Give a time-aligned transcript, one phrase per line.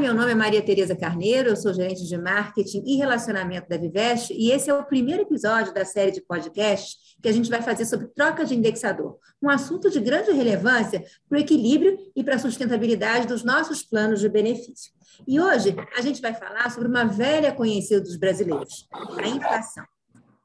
[0.00, 4.32] Meu nome é Maria Tereza Carneiro, eu sou gerente de marketing e relacionamento da Vivest
[4.32, 7.84] e esse é o primeiro episódio da série de podcasts que a gente vai fazer
[7.84, 12.38] sobre troca de indexador, um assunto de grande relevância para o equilíbrio e para a
[12.38, 14.90] sustentabilidade dos nossos planos de benefício.
[15.28, 18.88] E hoje a gente vai falar sobre uma velha conhecida dos brasileiros,
[19.22, 19.84] a inflação.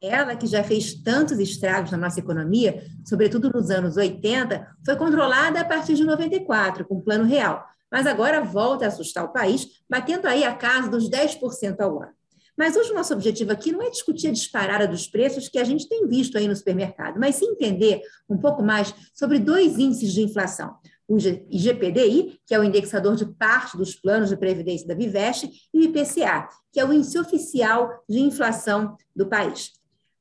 [0.03, 5.61] Ela, que já fez tantos estragos na nossa economia, sobretudo nos anos 80, foi controlada
[5.61, 9.69] a partir de 94, com o Plano Real mas agora volta a assustar o país,
[9.89, 12.11] batendo aí a casa dos 10% ao ano.
[12.57, 15.63] Mas hoje o nosso objetivo aqui não é discutir a disparada dos preços que a
[15.63, 20.11] gente tem visto aí no supermercado, mas sim entender um pouco mais sobre dois índices
[20.11, 20.75] de inflação.
[21.07, 25.79] O IGPDI, que é o indexador de parte dos planos de previdência da Viveste, e
[25.79, 29.71] o IPCA, que é o índice oficial de inflação do país.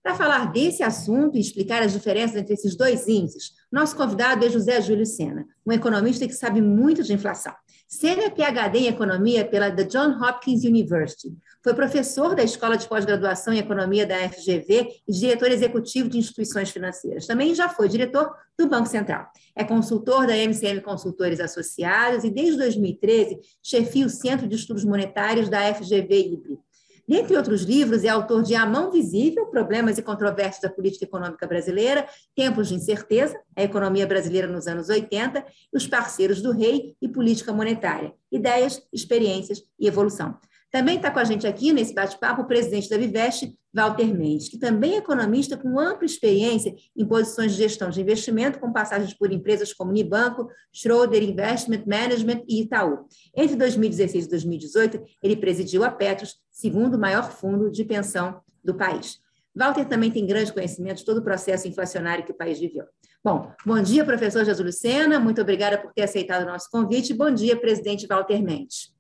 [0.05, 4.51] Para falar desse assunto e explicar as diferenças entre esses dois índices, nosso convidado é
[4.51, 7.55] José Júlio Sena, um economista que sabe muito de inflação.
[7.95, 11.33] Sênior PhD em Economia pela The John Hopkins University.
[11.63, 16.71] Foi professor da Escola de Pós-Graduação em Economia da FGV e diretor executivo de instituições
[16.71, 17.25] financeiras.
[17.25, 19.31] Também já foi diretor do Banco Central.
[19.55, 25.49] É consultor da MCM Consultores Associados e, desde 2013, chefia o Centro de Estudos Monetários
[25.49, 26.64] da FGV IBRI.
[27.07, 31.47] Dentre outros livros, é autor de A Mão Visível, Problemas e Controvérsias da Política Econômica
[31.47, 37.09] Brasileira, Tempos de Incerteza, a Economia Brasileira nos anos 80, Os Parceiros do Rei e
[37.09, 40.39] Política Monetária, Ideias, Experiências e Evolução.
[40.75, 44.59] Também está com a gente aqui nesse bate-papo o presidente da Viveste, Walter Mendes, que
[44.59, 49.33] também é economista com ampla experiência em posições de gestão de investimento, com passagens por
[49.33, 53.07] empresas como Unibanco, Schroeder Investment Management e Itaú.
[53.37, 59.21] Entre 2016 e 2018, ele presidiu a Petros, segundo maior fundo de pensão do país.
[59.55, 62.87] Walter também tem grande conhecimento de todo o processo inflacionário que o país viveu.
[63.23, 67.13] Bom, bom dia, professor Jesus Lucena, muito obrigada por ter aceitado o nosso convite.
[67.13, 68.95] Bom dia, presidente Walter Mendes.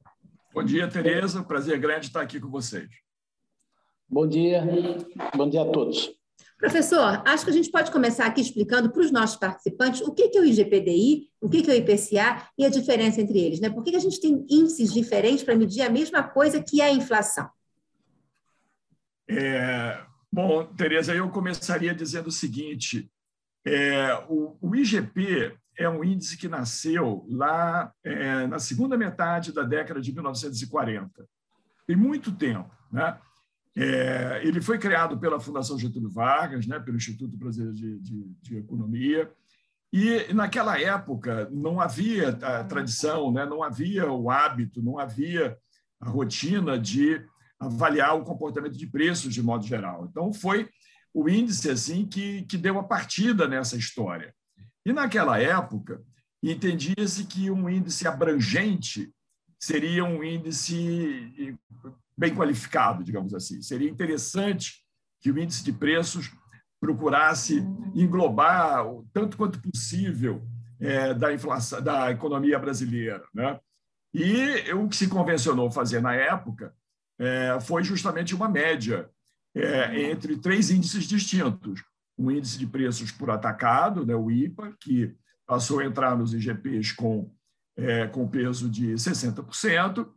[0.52, 1.42] Bom dia, Tereza.
[1.42, 2.88] Prazer grande estar aqui com vocês.
[4.08, 4.62] Bom dia.
[5.36, 6.12] Bom dia a todos.
[6.58, 10.30] Professor, acho que a gente pode começar aqui explicando para os nossos participantes o que
[10.34, 13.60] é o IGPDI, o que é o IPCA e a diferença entre eles.
[13.60, 13.68] Né?
[13.68, 16.92] Por que a gente tem índices diferentes para medir a mesma coisa que é a
[16.92, 17.48] inflação?
[19.28, 20.00] É,
[20.32, 23.10] bom, Tereza, eu começaria dizendo o seguinte:
[23.66, 29.62] é, o, o IGP é um índice que nasceu lá é, na segunda metade da
[29.62, 31.26] década de 1940.
[31.86, 32.70] Tem muito tempo.
[32.92, 33.18] Né?
[33.76, 38.56] É, ele foi criado pela Fundação Getúlio Vargas, né, pelo Instituto Brasileiro de, de, de
[38.58, 39.30] Economia,
[39.92, 45.56] e naquela época não havia a tradição, né, não havia o hábito, não havia
[46.00, 47.24] a rotina de
[47.58, 50.06] avaliar o comportamento de preços de modo geral.
[50.10, 50.68] Então foi
[51.12, 54.34] o índice assim que, que deu a partida nessa história.
[54.84, 56.02] E naquela época,
[56.42, 59.12] entendia-se que um índice abrangente
[59.58, 61.56] seria um índice
[62.16, 63.60] bem qualificado, digamos assim.
[63.62, 64.84] Seria interessante
[65.20, 66.30] que o índice de preços
[66.80, 70.42] procurasse englobar tanto quanto possível
[70.78, 73.58] é, da inflação da economia brasileira, né?
[74.12, 76.72] E o que se convencionou fazer na época
[77.18, 79.08] é, foi justamente uma média
[79.54, 81.82] é, entre três índices distintos:
[82.18, 85.14] um índice de preços por atacado, né, o IPA, que
[85.46, 87.30] passou a entrar nos IGPs com,
[87.76, 90.08] é, com peso de 60%,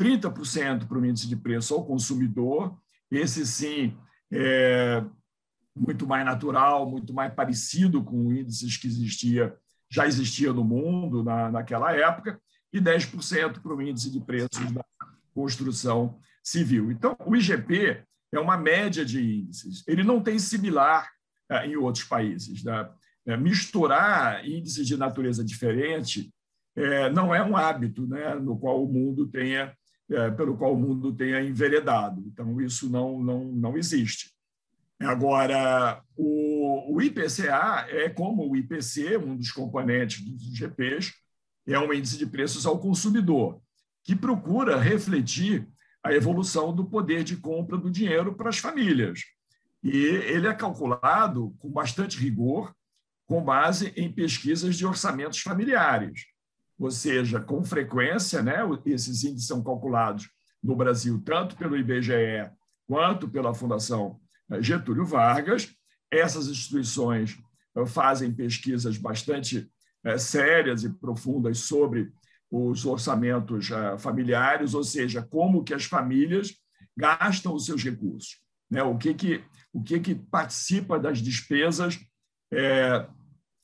[0.00, 2.76] 30% para o índice de preço ao consumidor,
[3.10, 3.96] esse sim
[4.32, 5.04] é
[5.76, 9.56] muito mais natural, muito mais parecido com índices que existia,
[9.90, 12.40] já existia no mundo na, naquela época,
[12.72, 14.84] e 10% para o índice de preços da
[15.32, 16.90] construção civil.
[16.90, 19.84] Então, o IGP é uma média de índices.
[19.86, 21.08] Ele não tem similar
[21.48, 22.64] é, em outros países.
[22.64, 22.88] Né?
[23.26, 26.32] É, misturar índices de natureza diferente
[26.76, 29.72] é, não é um hábito né, no qual o mundo tenha,
[30.36, 32.22] pelo qual o mundo tenha enveredado.
[32.26, 34.34] Então, isso não, não, não existe.
[35.00, 41.12] Agora, o, o IPCA é como o IPC, um dos componentes dos IGPs,
[41.66, 43.60] é um índice de preços ao consumidor,
[44.02, 45.66] que procura refletir
[46.02, 49.20] a evolução do poder de compra do dinheiro para as famílias.
[49.82, 52.74] E ele é calculado com bastante rigor,
[53.26, 56.26] com base em pesquisas de orçamentos familiares.
[56.78, 60.28] Ou seja, com frequência, né, esses índices são calculados
[60.62, 62.50] no Brasil tanto pelo IBGE
[62.86, 65.68] quanto pela Fundação eh, Getúlio Vargas.
[66.10, 67.38] Essas instituições
[67.76, 69.70] eh, fazem pesquisas bastante
[70.04, 72.12] eh, sérias e profundas sobre
[72.50, 73.68] os orçamentos
[73.98, 76.54] familiares, ou seja, como que as famílias
[76.96, 78.36] gastam os seus recursos,
[78.70, 78.80] né?
[78.80, 79.44] O que que
[79.74, 81.98] o que, que participa das despesas
[82.52, 83.06] é,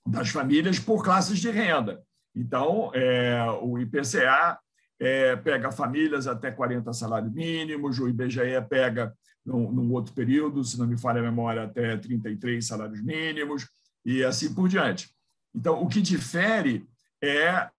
[0.04, 2.02] das famílias por classes de renda.
[2.40, 4.58] Então, é, o IPCA
[4.98, 9.14] é, pega famílias até 40 salários mínimos, o IBGE pega,
[9.44, 13.68] num, num, outro período, se não me falha a memória, até 33 salários mínimos,
[14.06, 15.10] e assim por diante.
[15.54, 16.86] Então, o que difere
[17.22, 17.70] é, é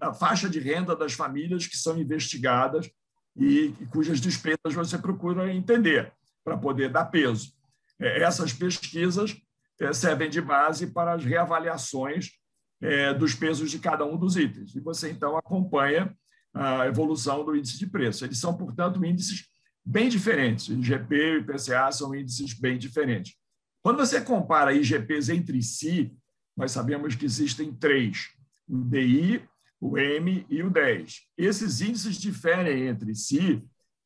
[0.00, 2.90] a faixa de renda das famílias que são investigadas
[3.36, 6.10] e, e cujas despesas você procura entender
[6.42, 7.52] para poder dar peso.
[8.00, 9.36] É, essas pesquisas
[9.78, 12.30] é, servem de base para as reavaliações
[12.80, 14.74] é, dos pesos de cada um dos itens.
[14.74, 16.14] E você, então, acompanha
[16.52, 18.24] a evolução do índice de preço.
[18.24, 19.46] Eles são, portanto, índices
[19.84, 20.68] bem diferentes.
[20.68, 23.34] IGP e IPCA são índices bem diferentes.
[23.82, 26.12] Quando você compara IGPs entre si,
[26.56, 28.28] nós sabemos que existem três:
[28.68, 29.42] o DI,
[29.80, 31.26] o M e o 10.
[31.36, 33.62] Esses índices diferem entre si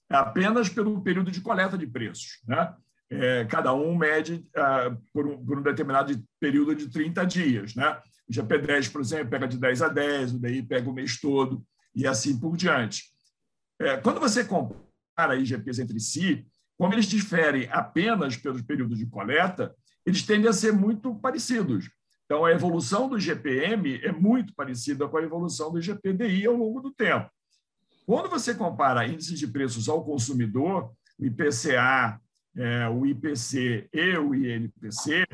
[0.09, 2.41] apenas pelo período de coleta de preços.
[2.47, 2.75] Né?
[3.11, 7.75] É, cada um mede ah, por, um, por, um, determinado período de 30 dias.
[7.75, 7.97] Né?
[8.28, 11.64] O GP10, por exemplo, pega de 10 a 10, o DI pega o mês todo
[11.94, 13.04] e assim por diante.
[13.80, 16.46] É, quando você compara IGPs entre si,
[16.76, 21.90] como eles diferem apenas pelos períodos de coleta, eles tendem a ser muito parecidos.
[22.25, 26.80] Então, a evolução do IGPM é muito parecida com a evolução do IGPDI ao longo
[26.80, 27.30] do tempo.
[28.06, 32.20] Quando você compara índices de preços ao consumidor, o IPCA,
[32.56, 35.26] é, o IPC e o INPC,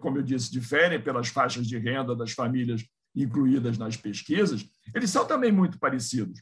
[0.00, 5.26] como eu disse, diferem pelas faixas de renda das famílias incluídas nas pesquisas, eles são
[5.26, 6.40] também muito parecidos.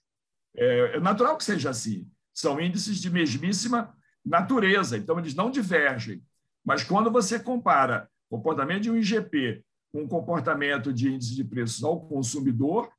[0.57, 2.09] É, é natural que seja assim.
[2.35, 3.95] São índices de mesmíssima
[4.25, 6.23] natureza, então eles não divergem.
[6.65, 11.45] Mas quando você compara o comportamento de um IGP com o comportamento de índice de
[11.45, 12.91] preços ao consumidor,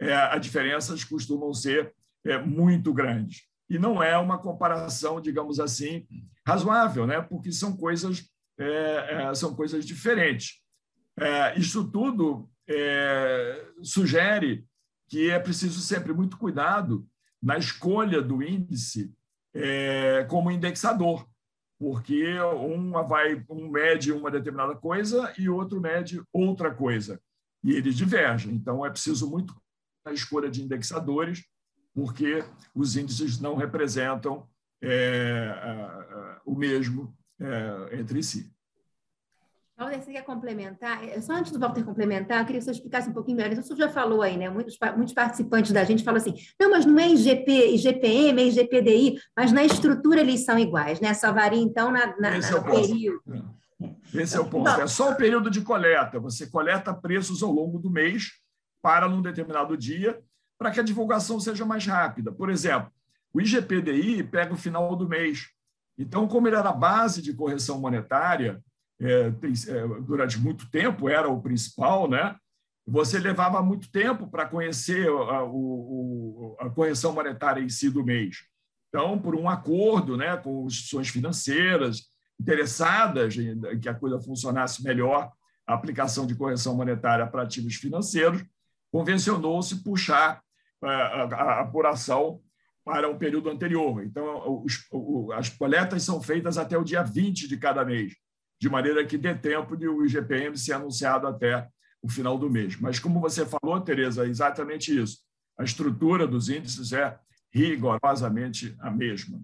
[0.00, 3.42] é, as diferenças costumam ser é, muito grandes.
[3.68, 6.06] E não é uma comparação, digamos assim,
[6.44, 7.20] razoável, né?
[7.20, 8.28] porque são coisas,
[8.60, 10.60] é, é são coisas diferentes.
[11.18, 14.64] É, isso tudo é, sugere
[15.08, 17.06] que é preciso sempre muito cuidado
[17.42, 19.12] na escolha do índice
[19.52, 21.26] é, como indexador,
[21.78, 27.20] porque um vai um mede uma determinada coisa e outro mede outra coisa
[27.64, 28.54] e eles divergem.
[28.54, 29.54] Então é preciso muito
[30.04, 31.44] na escolha de indexadores,
[31.94, 34.48] porque os índices não representam
[34.82, 38.52] é, o mesmo é, entre si.
[39.80, 41.02] Walter, você quer complementar?
[41.08, 43.54] É, só antes do Walter complementar, eu queria que você explicasse um pouquinho melhor.
[43.54, 44.50] Você já falou aí, né?
[44.50, 49.18] Muitos, muitos participantes da gente falam assim: não, mas não é IGP, IGPM, é IGPDI,
[49.34, 51.14] mas na estrutura eles são iguais, né?
[51.14, 53.54] Só varia, então, na, na, Esse é no é período.
[54.12, 54.68] Esse é o ponto.
[54.68, 56.20] É só o período de coleta.
[56.20, 58.32] Você coleta preços ao longo do mês
[58.82, 60.20] para num determinado dia,
[60.58, 62.30] para que a divulgação seja mais rápida.
[62.30, 62.92] Por exemplo,
[63.32, 65.48] o IGPDI pega o final do mês.
[66.00, 68.58] Então, como ele era base de correção monetária,
[68.98, 72.34] é, tem, é, durante muito tempo era o principal, né?
[72.86, 78.38] Você levava muito tempo para conhecer a, o, a, correção monetária em si do mês.
[78.88, 82.08] Então, por um acordo né, com instituições financeiras
[82.40, 85.30] interessadas em que a coisa funcionasse melhor,
[85.66, 88.42] a aplicação de correção monetária para ativos financeiros,
[88.90, 90.42] convencionou-se puxar
[90.82, 92.40] a, é, a, a apuração
[92.90, 94.02] para um período anterior.
[94.02, 94.84] Então, os,
[95.34, 98.16] as coletas são feitas até o dia 20 de cada mês
[98.60, 101.68] de maneira que dê tempo de o IGPM ser anunciado até
[102.02, 102.74] o final do mês.
[102.80, 105.20] Mas, como você falou, Tereza, é exatamente isso.
[105.56, 107.16] A estrutura dos índices é
[107.52, 109.40] rigorosamente a mesma.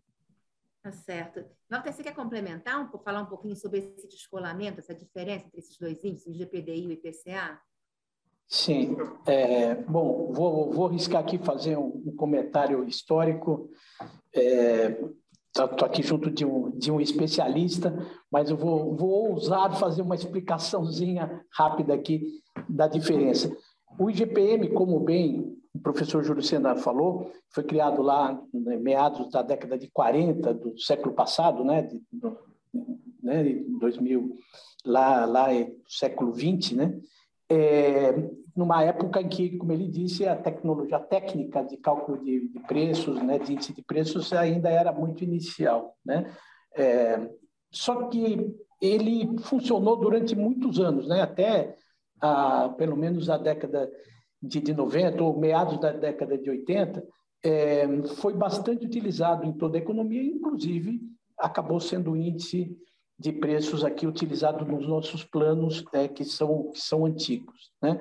[0.82, 1.44] Tá certo.
[1.70, 5.78] Walter, você quer complementar, um, falar um pouquinho sobre esse descolamento, essa diferença entre esses
[5.78, 7.60] dois índices, o GPDI e o IPCA?
[8.48, 8.96] Sim.
[9.26, 13.70] É, bom, vou, vou arriscar aqui fazer um, um comentário histórico.
[14.34, 14.96] É,
[15.64, 17.96] Estou aqui junto de um, de um especialista,
[18.30, 23.56] mas eu vou, vou ousar fazer uma explicaçãozinha rápida aqui da diferença.
[23.98, 29.42] O IGPM, como bem o professor Júlio Sena falou, foi criado lá né, meados da
[29.42, 32.02] década de 40 do século passado, né, de,
[33.22, 34.36] né, 2000,
[34.84, 37.00] lá, lá é século 20, né,
[37.50, 38.12] é,
[38.56, 43.22] numa época em que, como ele disse, a tecnologia técnica de cálculo de, de preços,
[43.22, 45.94] né, de índice de preços, ainda era muito inicial.
[46.04, 46.34] Né?
[46.74, 47.30] É,
[47.70, 51.20] só que ele funcionou durante muitos anos, né?
[51.20, 51.76] até
[52.20, 53.90] a, pelo menos a década
[54.42, 57.04] de, de 90 ou meados da década de 80,
[57.44, 57.86] é,
[58.16, 61.00] foi bastante utilizado em toda a economia, inclusive
[61.38, 62.74] acabou sendo o índice
[63.18, 67.98] de preços aqui utilizado nos nossos planos é, que são que são antigos, né?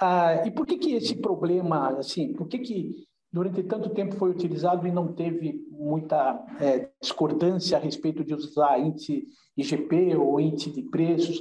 [0.00, 4.30] Ah, e por que que esse problema, assim, por que que durante tanto tempo foi
[4.30, 9.26] utilizado e não teve muita é, discordância a respeito de usar índice
[9.56, 11.40] IGP ou índice de preços?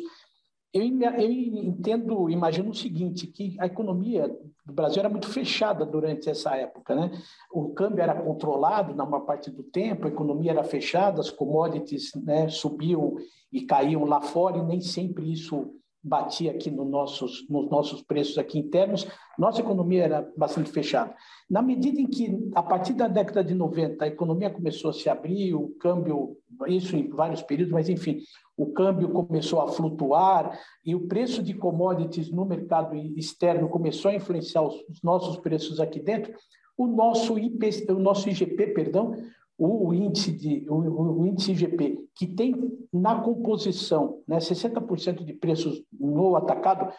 [0.74, 4.28] Eu, eu entendo, imagino o seguinte, que a economia
[4.66, 7.12] do Brasil era muito fechada durante essa época, né?
[7.52, 12.12] O câmbio era controlado na maior parte do tempo, a economia era fechada, as commodities
[12.24, 13.16] né, subiam
[13.52, 15.74] e caíam lá fora e nem sempre isso
[16.04, 21.14] batia aqui no nossos, nos nossos preços aqui internos, nossa economia era bastante fechada.
[21.50, 25.10] Na medida em que, a partir da década de 90, a economia começou a se
[25.10, 28.20] abrir, o câmbio, isso em vários períodos, mas enfim,
[28.58, 34.16] o câmbio começou a flutuar e o preço de commodities no mercado externo começou a
[34.16, 36.34] influenciar os, os nossos preços aqui dentro,
[36.78, 39.16] o nosso, IP, o nosso IGP, perdão,
[39.58, 42.56] o índice, de, o, o, índice IGP, que tem
[42.92, 46.92] na composição né, 60% de preços no atacado,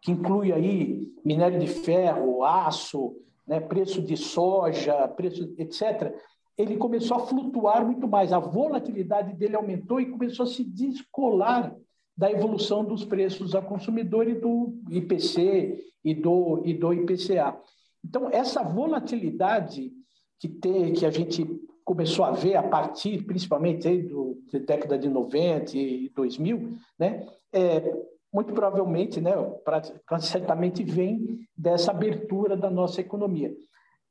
[0.00, 6.14] que inclui aí minério de ferro, aço, né, preço de soja, preço, etc.,
[6.56, 8.32] ele começou a flutuar muito mais.
[8.32, 11.74] A volatilidade dele aumentou e começou a se descolar
[12.16, 17.58] da evolução dos preços ao consumidor e do IPC e do, e do IPCA.
[18.04, 19.90] Então, essa volatilidade
[20.38, 21.44] que, tem, que a gente
[21.84, 27.26] começou a ver a partir, principalmente aí do, da década de 90 e 2000, né,
[27.52, 27.80] é,
[28.32, 29.32] muito provavelmente, né,
[30.20, 33.54] certamente vem dessa abertura da nossa economia.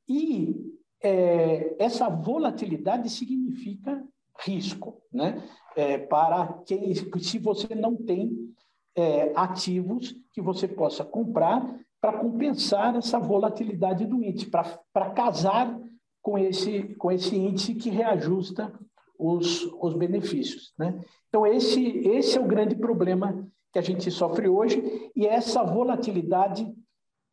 [0.08, 0.56] E
[1.02, 4.02] é, essa volatilidade significa
[4.46, 5.44] risco, né,
[5.76, 8.54] é, para quem, se você não tem
[8.96, 15.80] é, ativos que você possa comprar para compensar essa volatilidade do índice, para casar
[16.24, 18.74] com esse, com esse índice que reajusta
[19.20, 20.74] os, os benefícios.
[20.80, 21.00] Né?
[21.28, 26.66] Então, esse, esse é o grande problema que a gente sofre hoje, e essa volatilidade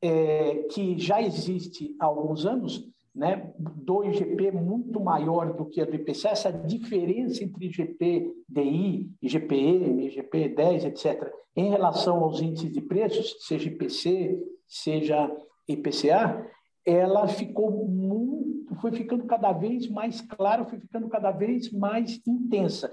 [0.03, 5.85] é, que já existe há alguns anos, né, do IGP muito maior do que a
[5.85, 12.73] do IPC, essa diferença entre IGP DI, IGPM, IGP 10, etc., em relação aos índices
[12.73, 15.31] de preços, seja IPC, seja
[15.69, 16.49] IPCA,
[16.85, 22.91] ela ficou muito, foi ficando cada vez mais clara, foi ficando cada vez mais intensa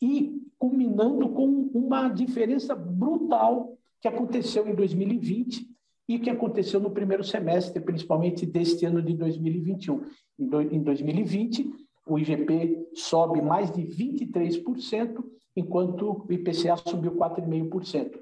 [0.00, 5.66] e culminando com uma diferença brutal que aconteceu em 2020
[6.08, 10.02] e que aconteceu no primeiro semestre, principalmente deste ano de 2021.
[10.38, 11.68] Em 2020,
[12.06, 15.24] o IGP sobe mais de 23%,
[15.56, 18.20] enquanto o IPCA subiu 4,5%.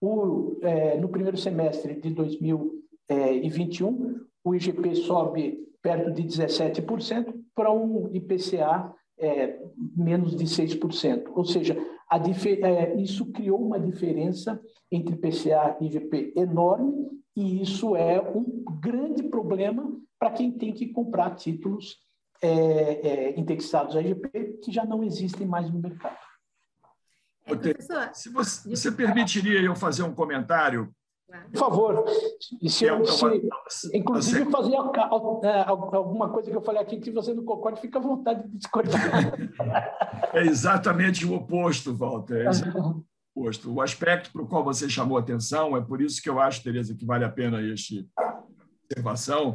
[0.00, 8.10] O, é, no primeiro semestre de 2021, o IGP sobe perto de 17% para um
[8.14, 9.60] IPCA é,
[9.96, 11.30] menos de 6%.
[11.34, 11.76] Ou seja,
[12.08, 18.64] a, é, isso criou uma diferença entre IPCA e IGP enorme, e isso é um
[18.80, 21.98] grande problema para quem tem que comprar títulos
[22.42, 26.18] é, é, indexados a IGP que já não existem mais no mercado.
[27.46, 30.94] É, se você, você permitiria eu fazer um comentário
[31.52, 32.04] por favor,
[32.68, 33.04] se eu,
[33.68, 37.98] se, inclusive fazer é, alguma coisa que eu falei aqui que você não concorde, fica
[37.98, 39.00] à vontade de discordar.
[40.32, 42.46] É exatamente o oposto, Walter.
[42.46, 43.72] É o oposto.
[43.72, 46.94] O aspecto para o qual você chamou atenção, é por isso que eu acho, Tereza,
[46.94, 48.04] que vale a pena esta
[48.84, 49.54] observação.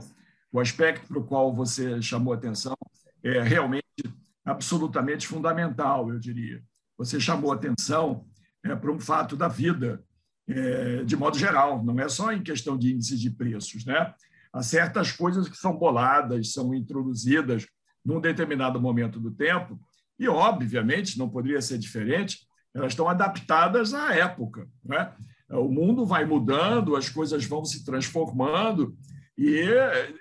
[0.52, 2.76] O aspecto para o qual você chamou atenção
[3.24, 3.86] é realmente
[4.46, 6.62] absolutamente fundamental, eu diria.
[6.98, 8.26] Você chamou atenção
[8.64, 10.04] é, para um fato da vida
[11.06, 13.86] de modo geral, não é só em questão de índice de preços.
[13.86, 14.14] Né?
[14.54, 17.66] Há certas coisas que são boladas, são introduzidas
[18.06, 19.80] num determinado momento do tempo,
[20.20, 24.68] e, obviamente, não poderia ser diferente, elas estão adaptadas à época.
[24.84, 25.12] Né?
[25.50, 28.96] O mundo vai mudando, as coisas vão se transformando
[29.38, 29.68] e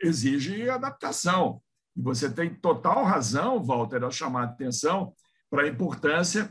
[0.03, 1.61] exige adaptação.
[1.97, 5.13] E você tem total razão, Walter, a chamar a atenção
[5.49, 6.51] para a importância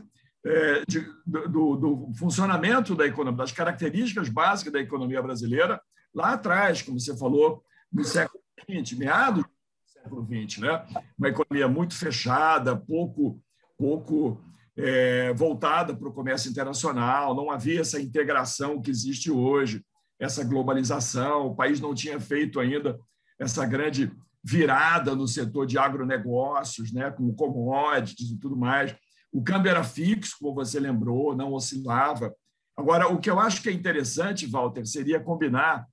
[0.86, 5.80] de, do, do, funcionamento da economia, das características básicas da economia brasileira
[6.14, 9.50] lá atrás, como você falou, no século XX, meados do
[9.90, 10.86] século XX, né?
[11.18, 13.40] Uma economia muito fechada, pouco,
[13.78, 14.44] pouco
[14.76, 19.82] é, voltada para o comércio internacional, não havia essa integração que existe hoje,
[20.18, 22.98] essa globalização, o país não tinha feito ainda
[23.38, 28.94] essa grande virada no setor de agronegócios, né, como commodities e tudo mais.
[29.34, 32.32] O câmbio era fixo, como você lembrou, não oscilava.
[32.76, 35.88] Agora, o que eu acho que é interessante, Walter, seria combinar,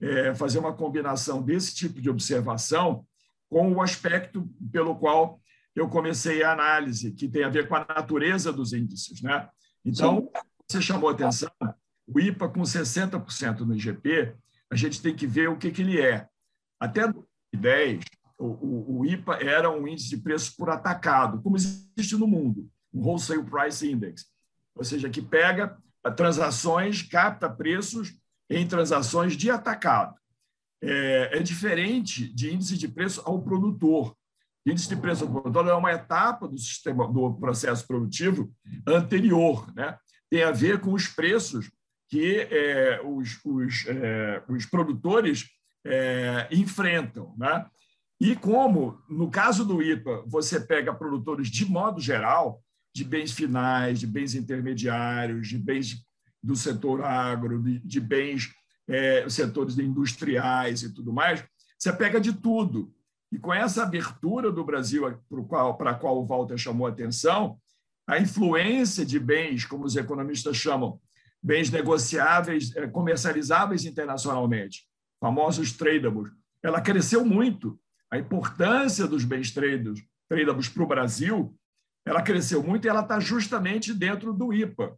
[0.00, 3.04] é, fazer uma combinação desse tipo de observação
[3.50, 5.38] com o aspecto pelo qual
[5.74, 9.20] eu comecei a análise, que tem a ver com a natureza dos índices.
[9.20, 9.46] Né?
[9.84, 10.42] Então, Sim.
[10.66, 11.50] você chamou atenção,
[12.06, 14.34] o IPA com 60% no IGP,
[14.70, 16.26] a gente tem que ver o que, que ele é.
[16.80, 17.02] Até
[17.52, 18.04] 2010,
[18.38, 22.70] o, o, o IPA era um índice de preço por atacado, como existe no mundo
[22.96, 24.24] um Wholesale Price Index,
[24.74, 25.76] ou seja, que pega
[26.16, 28.16] transações, capta preços
[28.48, 30.14] em transações de atacado.
[30.82, 34.16] É, é, diferente de índice de preço ao produtor.
[34.64, 38.52] Índice de preço ao produtor é uma etapa do sistema do processo produtivo
[38.86, 39.98] anterior, né?
[40.30, 41.70] Tem a ver com os preços
[42.08, 45.46] que é, os, os, é, os, produtores
[45.84, 47.66] é, enfrentam, né?
[48.20, 52.62] E como, no caso do IPA, você pega produtores de modo geral,
[52.96, 56.02] de bens finais, de bens intermediários, de bens
[56.42, 58.54] do setor agro, de, de bens
[58.88, 61.44] é, setores industriais e tudo mais,
[61.78, 62.90] você pega de tudo.
[63.30, 67.58] E com essa abertura do Brasil para qual, qual o Walter chamou a atenção,
[68.06, 70.98] a influência de bens, como os economistas chamam,
[71.42, 74.86] bens negociáveis, é, comercializáveis internacionalmente,
[75.20, 76.30] famosos tradables,
[76.62, 77.78] ela cresceu muito.
[78.10, 81.54] A importância dos bens tradables para o Brasil,
[82.06, 84.96] ela cresceu muito e ela está justamente dentro do IPA.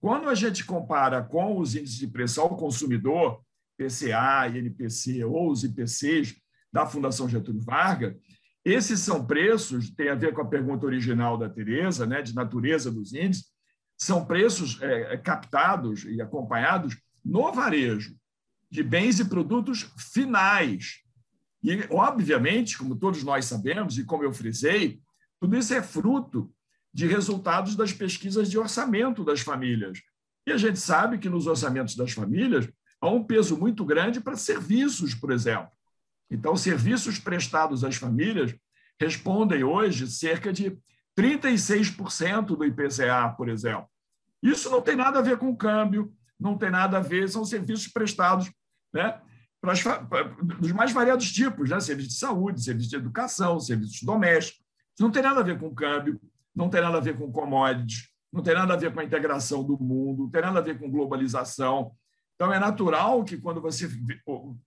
[0.00, 3.42] Quando a gente compara com os índices de preço ao consumidor,
[3.76, 6.34] PCA, INPC ou os IPCs
[6.72, 8.16] da Fundação Getúlio Vargas,
[8.64, 12.90] esses são preços, tem a ver com a pergunta original da Tereza, né, de natureza
[12.90, 13.46] dos índices,
[13.98, 18.16] são preços é, é, captados e acompanhados no varejo
[18.70, 21.02] de bens e produtos finais.
[21.62, 25.00] E, obviamente, como todos nós sabemos, e como eu frisei,
[25.40, 26.52] tudo isso é fruto
[26.92, 30.00] de resultados das pesquisas de orçamento das famílias.
[30.46, 32.68] E a gente sabe que nos orçamentos das famílias
[33.00, 35.70] há um peso muito grande para serviços, por exemplo.
[36.30, 38.54] Então, serviços prestados às famílias
[38.98, 40.78] respondem hoje cerca de
[41.18, 43.88] 36% do IPCA, por exemplo.
[44.42, 47.88] Isso não tem nada a ver com câmbio, não tem nada a ver, são serviços
[47.88, 48.50] prestados
[48.92, 49.20] né,
[49.60, 50.24] para as, para,
[50.58, 51.80] dos mais variados tipos, né?
[51.80, 54.64] serviços de saúde, serviços de educação, serviços domésticos.
[54.98, 56.20] Não tem nada a ver com câmbio,
[56.54, 59.62] não tem nada a ver com commodities, não tem nada a ver com a integração
[59.62, 61.92] do mundo, não tem nada a ver com globalização.
[62.34, 63.88] Então, é natural que, quando você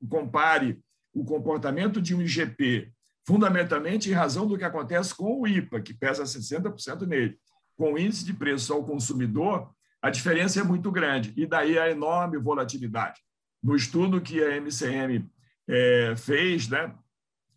[0.07, 0.79] compare
[1.13, 2.91] o comportamento de um IGP,
[3.25, 7.37] fundamentalmente em razão do que acontece com o IPA, que pesa 60% nele,
[7.75, 9.69] com o índice de preço ao consumidor,
[10.01, 11.33] a diferença é muito grande.
[11.35, 13.19] E daí a enorme volatilidade.
[13.61, 15.29] No estudo que a MCM
[15.67, 16.93] é, fez, né,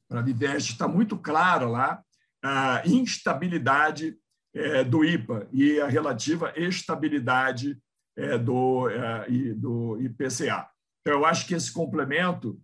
[0.09, 2.03] para a Viveste, está muito claro lá
[2.43, 4.17] a instabilidade
[4.55, 7.79] é, do IPA e a relativa estabilidade
[8.17, 10.69] é, do, é, do IPCA.
[11.01, 12.61] Então, eu acho que esse complemento,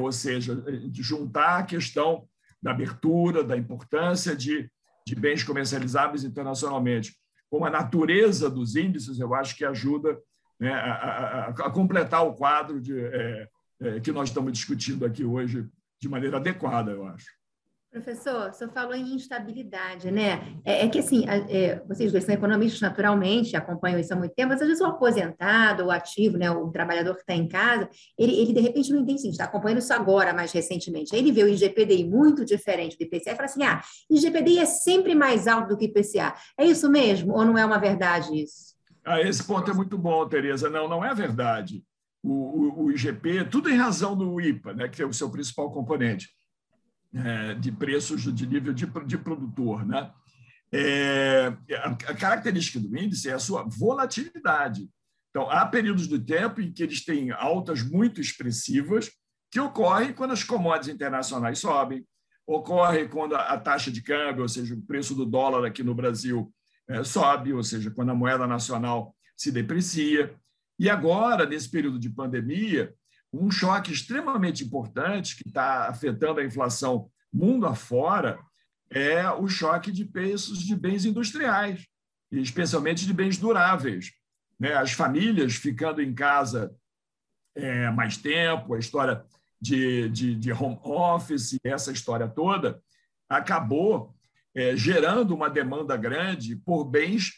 [0.00, 2.28] ou seja, juntar a questão
[2.62, 4.70] da abertura, da importância de
[5.06, 7.16] de bens comercializáveis internacionalmente,
[7.48, 10.18] como a natureza dos índices, eu acho que ajuda
[10.58, 13.48] né, a, a, a, completar o quadro de, é,
[13.80, 15.68] é, que nós estamos discutindo aqui hoje
[16.00, 17.26] de maneira adequada, eu acho.
[17.96, 20.54] Professor, o senhor falou em instabilidade, né?
[20.66, 24.50] É, é que, assim, é, vocês dois são economistas naturalmente, acompanham isso há muito tempo,
[24.50, 28.38] mas às vezes o aposentado, o ativo, né, o trabalhador que está em casa, ele,
[28.38, 31.14] ele de repente não entende, está acompanhando isso agora, mais recentemente.
[31.14, 33.80] Aí ele vê o IGPDI muito diferente do IPCA e fala assim, ah,
[34.10, 36.34] IGPDI é sempre mais alto do que IPCA.
[36.58, 38.76] É isso mesmo ou não é uma verdade isso?
[39.06, 40.68] Ah, esse ponto é muito bom, Tereza.
[40.68, 41.82] Não, não é verdade.
[42.22, 45.72] O, o, o IGP, tudo em razão do IPA, né, que é o seu principal
[45.72, 46.35] componente
[47.14, 49.86] é, de preços de nível de, de produtor.
[49.86, 50.10] Né?
[50.72, 51.52] É,
[52.06, 54.88] a característica do índice é a sua volatilidade.
[55.30, 59.10] Então, há períodos do tempo em que eles têm altas muito expressivas,
[59.50, 62.06] que ocorrem quando as commodities internacionais sobem,
[62.46, 66.52] ocorre quando a taxa de câmbio, ou seja, o preço do dólar aqui no Brasil
[66.88, 70.34] é, sobe, ou seja, quando a moeda nacional se deprecia.
[70.78, 72.94] E agora, nesse período de pandemia,
[73.38, 78.38] um choque extremamente importante que está afetando a inflação mundo afora
[78.90, 81.86] é o choque de preços de bens industriais,
[82.30, 84.12] especialmente de bens duráveis.
[84.58, 84.74] Né?
[84.74, 86.74] As famílias ficando em casa
[87.54, 89.24] é, mais tempo, a história
[89.60, 92.80] de, de, de, home office, essa história toda,
[93.28, 94.14] acabou
[94.54, 97.32] é, gerando uma demanda grande por bens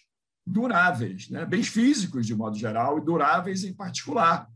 [0.47, 1.45] duráveis, né?
[1.45, 4.49] bens físicos de modo geral e duráveis em particular.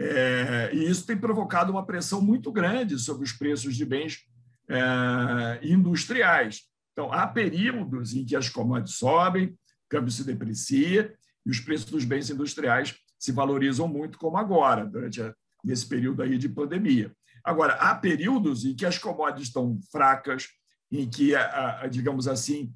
[0.00, 4.24] É, e isso tem provocado uma pressão muito grande sobre os preços de bens
[4.68, 6.62] é, industriais.
[6.92, 9.56] Então, há períodos em que as commodities sobem, o
[9.88, 15.20] câmbio se deprecia e os preços dos bens industriais se valorizam muito, como agora, durante
[15.20, 15.34] a,
[15.64, 17.12] nesse período aí de pandemia.
[17.42, 20.48] Agora, há períodos em que as commodities estão fracas,
[20.90, 22.72] em que, a, a, digamos assim,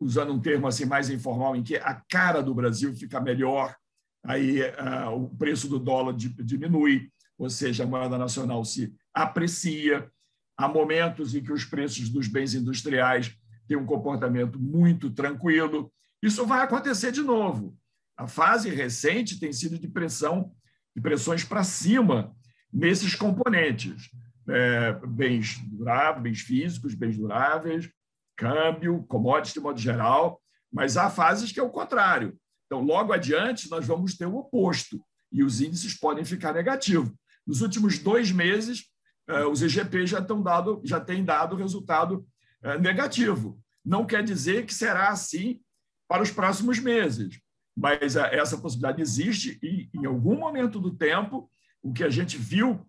[0.00, 3.74] usando um termo assim mais informal, em que a cara do Brasil fica melhor
[4.24, 10.10] aí uh, o preço do dólar diminui, ou seja, a moeda nacional se aprecia.
[10.56, 13.34] Há momentos em que os preços dos bens industriais
[13.66, 15.92] têm um comportamento muito tranquilo.
[16.22, 17.76] Isso vai acontecer de novo.
[18.16, 20.52] A fase recente tem sido de pressão,
[20.94, 22.34] de pressões para cima
[22.72, 24.10] nesses componentes.
[24.48, 27.88] É, bens duráveis, bens físicos, bens duráveis,
[28.36, 30.40] câmbio, commodities de modo geral,
[30.72, 32.36] mas há fases que é o contrário.
[32.72, 34.98] Então, logo adiante, nós vamos ter o oposto,
[35.30, 37.12] e os índices podem ficar negativos.
[37.46, 38.86] Nos últimos dois meses,
[39.28, 42.26] é, os EGP já, estão dado, já têm dado resultado
[42.62, 43.60] é, negativo.
[43.84, 45.60] Não quer dizer que será assim
[46.08, 47.38] para os próximos meses,
[47.76, 51.50] mas é, essa possibilidade existe e, em algum momento do tempo,
[51.82, 52.80] o que a gente viu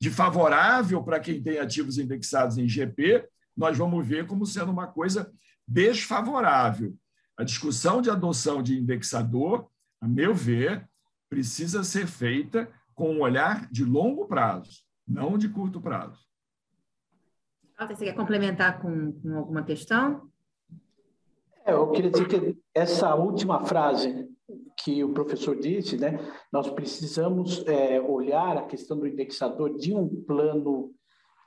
[0.00, 3.26] de favorável para quem tem ativos indexados em GP,
[3.56, 5.32] nós vamos ver como sendo uma coisa
[5.66, 6.96] desfavorável.
[7.36, 9.68] A discussão de adoção de indexador,
[10.00, 10.88] a meu ver,
[11.28, 16.20] precisa ser feita com um olhar de longo prazo, não de curto prazo.
[17.88, 20.30] Você quer complementar com, com alguma questão?
[21.64, 24.28] É, eu queria dizer que essa última frase
[24.84, 26.18] que o professor disse, né,
[26.52, 30.92] nós precisamos é, olhar a questão do indexador de um plano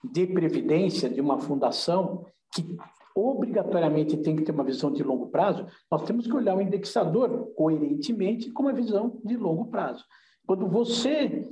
[0.04, 2.78] de previdência, de uma fundação, que
[3.16, 7.54] obrigatoriamente tem que ter uma visão de longo prazo, nós temos que olhar o indexador
[7.56, 10.04] coerentemente com uma visão de longo prazo.
[10.46, 11.50] Quando você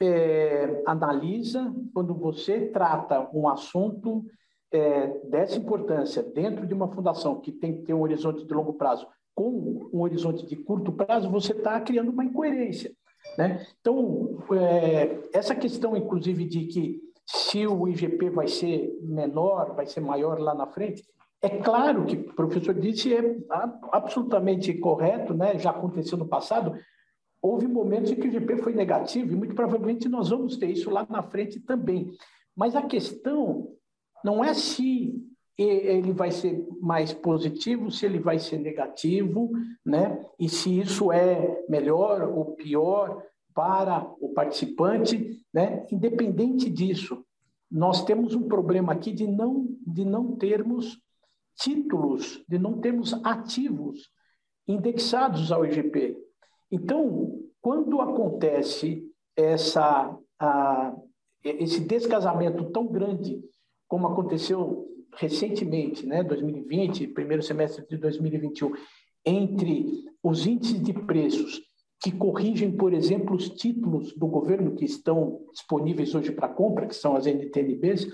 [0.00, 4.26] é, analisa, quando você trata um assunto
[4.72, 8.74] é, dessa importância dentro de uma fundação que tem que ter um horizonte de longo
[8.74, 12.92] prazo com um horizonte de curto prazo, você está criando uma incoerência.
[13.38, 13.66] Né?
[13.80, 17.00] Então, é, essa questão, inclusive, de que
[17.32, 21.04] se o IGP vai ser menor, vai ser maior lá na frente,
[21.40, 23.36] é claro que o professor disse é
[23.92, 25.56] absolutamente correto, né?
[25.56, 26.76] já aconteceu no passado,
[27.40, 30.90] houve momentos em que o IGP foi negativo e muito provavelmente nós vamos ter isso
[30.90, 32.10] lá na frente também.
[32.56, 33.68] Mas a questão
[34.24, 35.14] não é se
[35.56, 39.50] ele vai ser mais positivo, se ele vai ser negativo,
[39.84, 40.24] né?
[40.38, 43.22] E se isso é melhor ou pior
[43.60, 45.86] para o participante, né?
[45.92, 47.22] Independente disso,
[47.70, 50.98] nós temos um problema aqui de não de não termos
[51.56, 54.08] títulos, de não termos ativos
[54.66, 56.16] indexados ao IGP.
[56.72, 60.96] Então, quando acontece essa a,
[61.44, 63.42] esse descasamento tão grande
[63.86, 68.72] como aconteceu recentemente, né, 2020, primeiro semestre de 2021,
[69.26, 71.69] entre os índices de preços
[72.00, 76.96] que corrigem, por exemplo, os títulos do governo que estão disponíveis hoje para compra, que
[76.96, 78.08] são as NTNBs,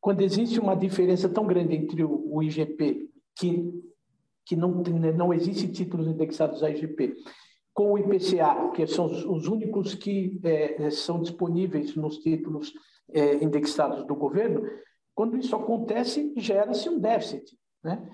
[0.00, 3.72] quando existe uma diferença tão grande entre o IGP, que,
[4.44, 4.82] que não,
[5.16, 7.14] não existe títulos indexados a IGP,
[7.72, 12.72] com o IPCA, que são os, os únicos que é, são disponíveis nos títulos
[13.10, 14.62] é, indexados do governo,
[15.14, 17.56] quando isso acontece, gera-se um déficit.
[17.82, 18.06] Né?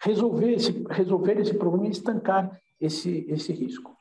[0.00, 2.50] resolver esse, resolver esse problema e estancar
[2.82, 3.96] esse, esse risco.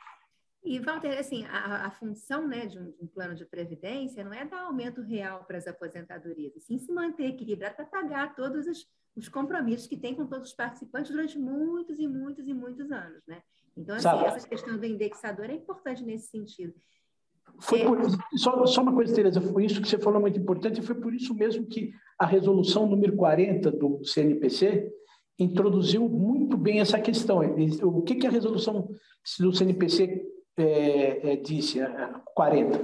[0.63, 4.33] E, Walter, assim, a, a função né, de um, de, um, plano de previdência não
[4.33, 8.85] é dar aumento real para as aposentadorias, sim se manter equilibrado para pagar todos os,
[9.15, 13.23] os compromissos que tem com todos os participantes durante muitos e muitos e muitos anos,
[13.27, 13.41] né?
[13.75, 16.73] Então, assim, essa questão do indexador é importante nesse sentido.
[17.59, 17.97] Foi por,
[18.35, 21.13] só, só uma coisa, Tereza, foi isso que você falou muito importante, e foi por
[21.13, 24.91] isso mesmo que a resolução número 40 do CNPC
[25.43, 27.39] introduziu muito bem essa questão.
[27.83, 28.89] O que, que a resolução
[29.39, 30.23] do CNPC
[30.57, 31.79] é, é, disse,
[32.35, 32.83] 40,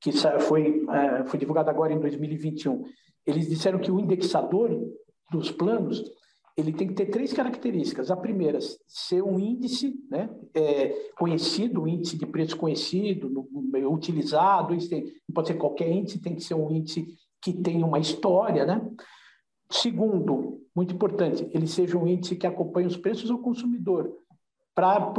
[0.00, 2.82] que foi, é, foi divulgada agora em 2021?
[3.26, 4.70] Eles disseram que o indexador
[5.30, 6.02] dos planos
[6.56, 8.10] ele tem que ter três características.
[8.10, 13.92] A primeira, ser um índice né, é, conhecido, um índice de preço conhecido, no, no,
[13.92, 18.66] utilizado, tem, pode ser qualquer índice, tem que ser um índice que tenha uma história.
[18.66, 18.80] Né?
[19.70, 24.16] Segundo, muito importante, ele seja um índice que acompanhe os preços ao consumidor,
[24.76, 25.12] para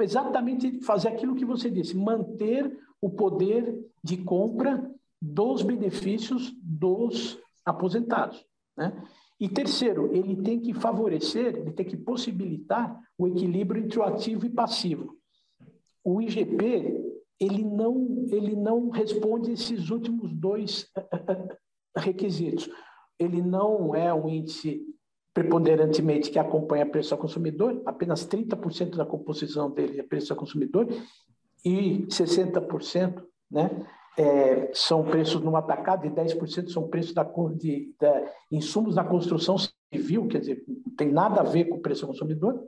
[0.00, 8.42] exatamente fazer aquilo que você disse, manter o poder de compra dos benefícios dos aposentados.
[8.74, 8.96] Né?
[9.38, 14.46] E terceiro, ele tem que favorecer, ele tem que possibilitar o equilíbrio entre o ativo
[14.46, 15.14] e passivo.
[16.02, 16.98] O IGP,
[17.38, 20.88] ele não, ele não responde esses últimos dois
[21.94, 22.70] requisitos.
[23.22, 24.82] Ele não é um índice
[25.34, 30.86] preponderantemente que acompanha preço ao consumidor, apenas 30% da composição dele é preço ao consumidor
[31.64, 33.86] e 60% né,
[34.18, 39.56] é, são preços no atacado e 10% são preços da, de, de, insumos da construção
[39.92, 42.62] civil, quer dizer, não tem nada a ver com o preço ao consumidor.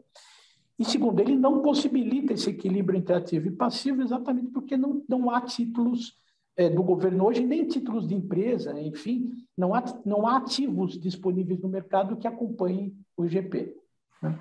[0.78, 5.30] E segundo, ele não possibilita esse equilíbrio entre ativo e passivo exatamente porque não, não
[5.30, 6.14] há títulos
[6.56, 11.60] é, do governo hoje, nem títulos de empresa, enfim, não há, não há ativos disponíveis
[11.60, 13.74] no mercado que acompanhem o IGP.
[14.22, 14.38] Né?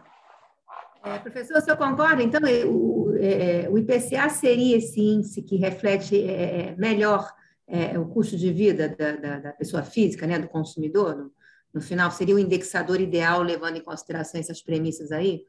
[1.04, 2.24] É, professor, o senhor concorda?
[2.24, 7.30] Então, o, é, o IPCA seria esse índice que reflete é, é melhor
[7.68, 11.16] é, o custo de vida da, da, da, pessoa física, né, do consumidor?
[11.16, 11.32] No,
[11.74, 15.44] no, final, seria o indexador ideal, levando em consideração essas premissas aí?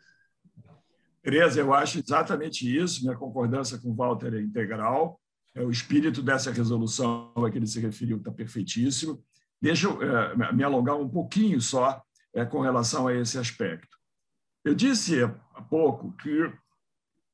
[1.23, 3.05] Tereza, eu acho exatamente isso.
[3.05, 5.21] Minha concordância com o Walter é integral.
[5.55, 9.23] É, o espírito dessa resolução a que ele se referiu está perfeitíssimo.
[9.61, 12.03] Deixa eu é, me alongar um pouquinho só
[12.35, 13.97] é, com relação a esse aspecto.
[14.65, 16.53] Eu disse há pouco que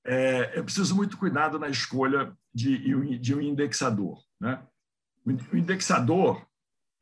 [0.04, 4.20] é, preciso muito cuidado na escolha de, de um indexador.
[4.40, 4.62] Né?
[5.24, 6.44] O indexador,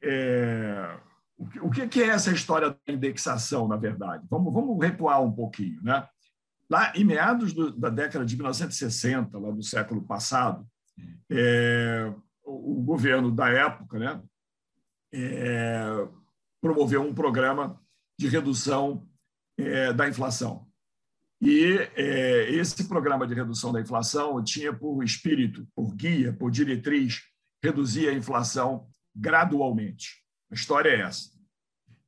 [0.02, 0.98] é,
[1.37, 4.26] o, que, o que é essa história da indexação, na verdade?
[4.31, 5.83] Vamos, vamos recuar um pouquinho.
[5.83, 6.07] Né?
[6.68, 10.66] Lá em meados do, da década de 1960, lá do século passado,
[11.30, 12.12] é,
[12.44, 14.22] o, governo da época né,
[15.12, 16.08] é,
[16.61, 17.80] promoveu um programa
[18.18, 19.06] de redução
[19.58, 20.66] é, da inflação.
[21.40, 27.20] E é, esse programa de redução da inflação tinha por espírito, por guia, por diretriz,
[27.62, 30.24] reduzir a inflação gradualmente.
[30.50, 31.38] A história é essa.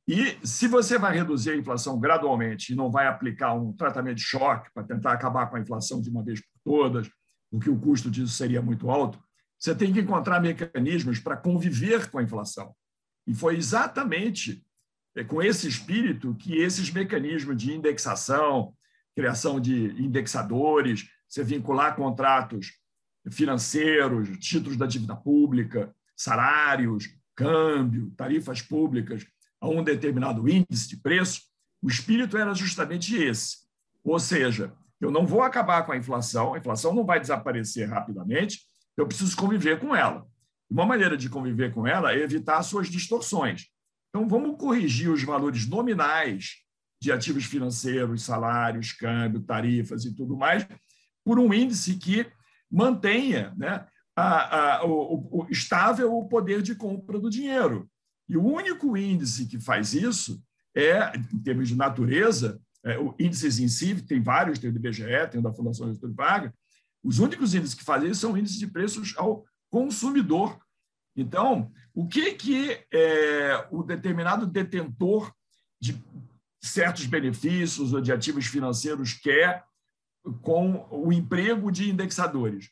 [0.07, 4.23] E se você vai reduzir a inflação gradualmente e não vai aplicar um tratamento de
[4.23, 7.09] choque para tentar acabar com a inflação de uma vez por todas,
[7.51, 9.21] porque o custo disso seria muito alto,
[9.59, 12.73] você tem que encontrar mecanismos para conviver com a inflação.
[13.27, 14.65] E foi exatamente
[15.15, 18.73] é com esse espírito que esses mecanismos de indexação,
[19.13, 22.71] criação de indexadores, você vincular contratos
[23.29, 29.25] financeiros, títulos da dívida pública, salários, câmbio, tarifas públicas
[29.59, 31.41] a um determinado índice de preço,
[31.81, 33.57] o espírito era justamente esse.
[34.03, 38.61] Ou seja, eu não vou acabar com a inflação, a inflação não vai desaparecer rapidamente,
[38.95, 40.27] eu preciso conviver com ela.
[40.69, 43.67] Uma maneira de conviver com ela é evitar suas distorções.
[44.09, 46.57] Então, vamos corrigir os valores nominais
[47.01, 50.67] de ativos financeiros, salários, câmbio, tarifas e tudo mais,
[51.25, 52.27] por um índice que
[52.69, 53.85] mantenha né,
[54.15, 57.89] a, a, o, o, estável o poder de compra do dinheiro.
[58.29, 60.41] E o único índice que faz isso
[60.75, 65.27] é, em termos de natureza, é, índices em si, tem vários, tem o do IBGE,
[65.29, 66.51] tem o da Fundação Getúlio Vargas,
[67.03, 70.59] os únicos índices que fazem isso são índices de preços ao consumidor.
[71.15, 75.31] Então, o que, que é, o determinado detentor
[75.79, 76.01] de
[76.61, 79.63] certos benefícios ou de ativos financeiros quer
[80.41, 82.69] com o emprego de indexadores?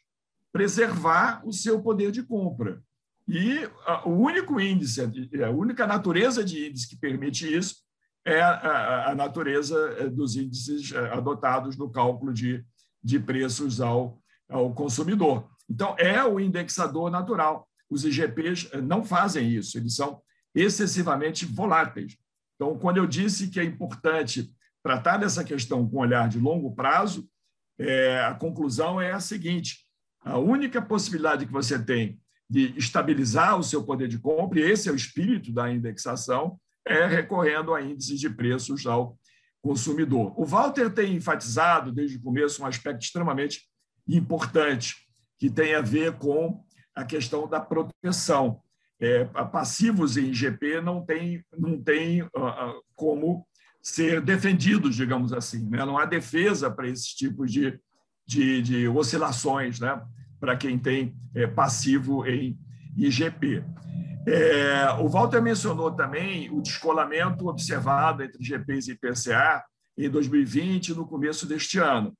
[0.51, 2.81] Preservar o seu poder de compra.
[3.27, 3.67] E
[4.05, 7.75] o único índice, a única natureza de índice que permite isso
[8.25, 12.63] é a, natureza é, dos índices é, adotados no cálculo de,
[13.03, 15.49] de preços ao, ao consumidor.
[15.69, 20.21] Então, é o indexador natural os IGPs eh, não fazem isso, eles são
[20.53, 22.17] excessivamente voláteis.
[22.55, 24.53] Então, quando eu disse que é importante
[24.83, 27.27] tratar dessa questão com olhar de longo prazo,
[27.77, 29.85] é, a conclusão é a seguinte:
[30.21, 34.89] a única possibilidade que você tem de estabilizar o seu poder de compra, e esse
[34.89, 39.17] é o espírito da indexação, é recorrendo a índices de preços ao
[39.61, 40.33] consumidor.
[40.39, 43.63] O Walter tem enfatizado desde o começo um aspecto extremamente
[44.07, 44.95] importante,
[45.37, 46.63] que tem a ver com
[46.95, 48.61] a questão da proteção.
[48.99, 52.29] É, passivos em IGP não tem, não tem uh,
[52.95, 53.47] como
[53.81, 55.69] ser defendidos, digamos assim.
[55.69, 55.85] Né?
[55.85, 57.79] Não há defesa para esses tipos de,
[58.27, 60.01] de, de oscilações, né?
[60.39, 62.57] para quem tem é, passivo em
[63.05, 63.63] IGP.
[64.27, 69.63] É, o Walter mencionou também o descolamento observado entre GPs e IPCA
[69.97, 72.15] em 2020 e no começo deste ano.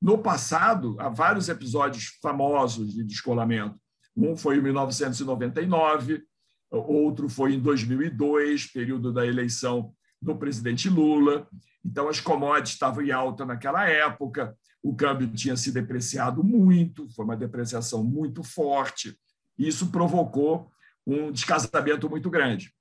[0.00, 3.78] No passado, há vários episódios famosos de descolamento.
[4.16, 6.22] Um foi em 1999,
[6.70, 11.48] outro foi em 2002, período da eleição do presidente Lula.
[11.84, 17.24] Então, as commodities estavam em alta naquela época, o câmbio tinha se depreciado muito, foi
[17.24, 19.16] uma depreciação muito forte.
[19.58, 20.70] Isso provocou
[21.06, 22.72] um descasamento muito grande.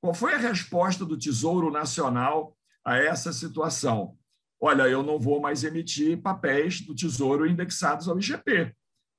[0.00, 4.16] Qual foi a resposta do Tesouro Nacional a essa situação?
[4.60, 8.74] Olha, eu não vou mais emitir papéis do Tesouro indexados ao IGP.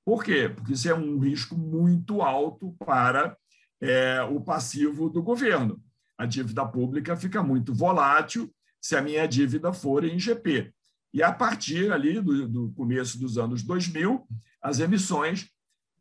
[0.06, 0.50] Por quê?
[0.50, 3.38] Porque isso é um risco muito alto para
[3.82, 5.82] é, o passivo do governo.
[6.18, 10.74] A dívida pública fica muito volátil se a minha dívida for em IGP.
[11.14, 14.28] E a partir ali do, do começo dos anos 2000,
[14.62, 15.50] as emissões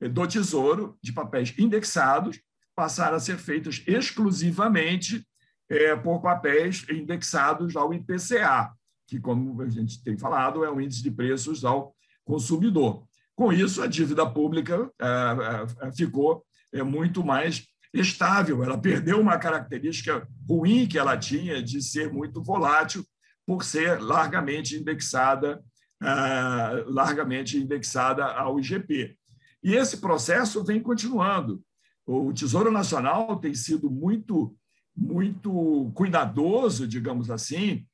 [0.00, 2.40] do Tesouro de papéis indexados
[2.74, 5.26] passaram a ser feitas exclusivamente
[5.68, 8.72] é, por papéis indexados ao IPCA,
[9.06, 13.04] que, como a gente tem falado, é o índice de preços ao consumidor.
[13.34, 19.38] Com isso, a dívida pública é, é, ficou é, muito mais estável, ela perdeu uma
[19.38, 23.04] característica ruim que ela tinha de ser muito volátil
[23.46, 25.62] por ser largamente indexada,
[26.02, 29.17] é, largamente indexada ao IGP.
[29.62, 31.62] E esse processo vem continuando
[32.08, 34.56] o Tesouro Nacional tem sido muito,
[34.96, 37.86] muito cuidadoso, digamos assim,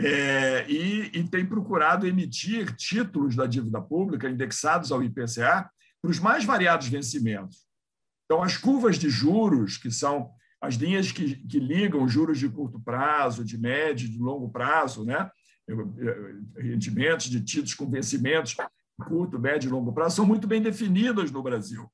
[0.00, 5.68] é, e, e, tem procurado emitir títulos da dívida pública indexados ao IPCA
[6.00, 7.66] para os mais variados vencimentos.
[8.24, 10.30] Então, as curvas de juros, que são
[10.62, 15.30] as linhas que, que ligam juros de curto prazo, de médio de longo prazo, né?
[16.56, 18.56] rendimentos de títulos com vencimentos
[19.06, 21.90] curto, médio e longo prazo, são muito bem definidas no Brasil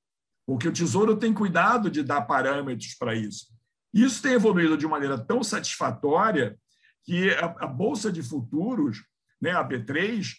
[0.47, 3.47] porque o Tesouro tem cuidado de dar parâmetros para isso.
[3.93, 6.59] Isso tem evoluído de maneira tão satisfatória
[7.05, 9.05] que a, a Bolsa de Futuros,
[9.41, 10.35] né, a B3,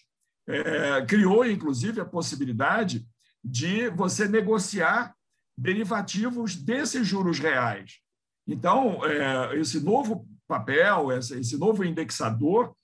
[0.48, 3.06] é, criou, inclusive, a possibilidade
[3.44, 5.16] de você negociar
[5.58, 8.00] derivativos desses juros reais.
[8.48, 12.76] Então, é, esse novo papel, esse, novo indexador,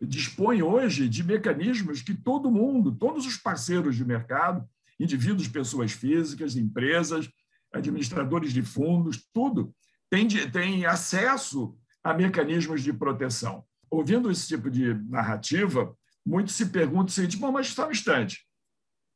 [0.00, 4.66] dispõe hoje de mecanismos que todo mundo, todos os parceiros de mercado,
[4.98, 7.28] indivíduos, pessoas físicas, empresas,
[7.72, 9.74] administradores de fundos, tudo
[10.10, 13.64] tem, tem acesso a mecanismos de proteção.
[13.90, 15.94] Ouvindo esse tipo de narrativa,
[16.26, 18.46] muitos se perguntam o seguinte: bom, mas só um instante.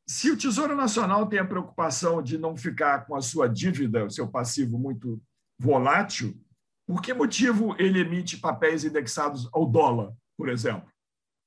[0.07, 4.09] Se o Tesouro Nacional tem a preocupação de não ficar com a sua dívida, o
[4.09, 5.21] seu passivo muito
[5.57, 6.39] volátil,
[6.85, 10.89] por que motivo ele emite papéis indexados ao dólar, por exemplo?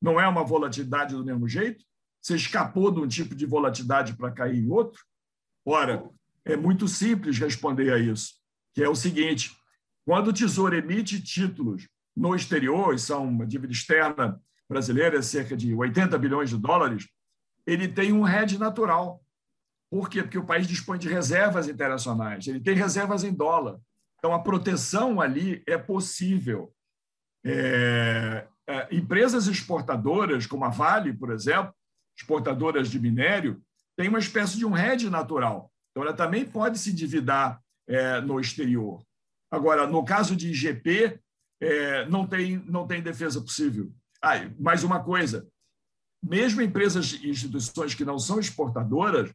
[0.01, 1.85] Não é uma volatilidade do mesmo jeito?
[2.20, 5.03] Você escapou de um tipo de volatilidade para cair em outro?
[5.64, 6.09] Ora,
[6.44, 8.35] é muito simples responder a isso,
[8.74, 9.57] que é o seguinte:
[10.05, 15.74] quando o Tesouro emite títulos no exterior, e são uma dívida externa brasileira, cerca de
[15.74, 17.09] 80 bilhões de dólares,
[17.66, 19.22] ele tem um hedge natural.
[19.90, 20.22] Por quê?
[20.22, 23.79] Porque o país dispõe de reservas internacionais, ele tem reservas em dólar.
[24.18, 26.74] Então, a proteção ali é possível.
[27.44, 28.48] É, é,
[28.90, 31.74] empresas exportadoras, como a Vale, por exemplo,
[32.16, 33.62] exportadoras de minério,
[33.96, 35.72] tem uma espécie de um hedge natural.
[35.90, 39.02] Então, ela também pode se endividar é, no exterior.
[39.50, 41.18] Agora, no caso de IGP,
[41.61, 43.93] é, não, tem, não tem defesa possível.
[44.22, 45.49] Ah, mais uma coisa:
[46.22, 49.32] mesmo empresas e instituições que não são exportadoras,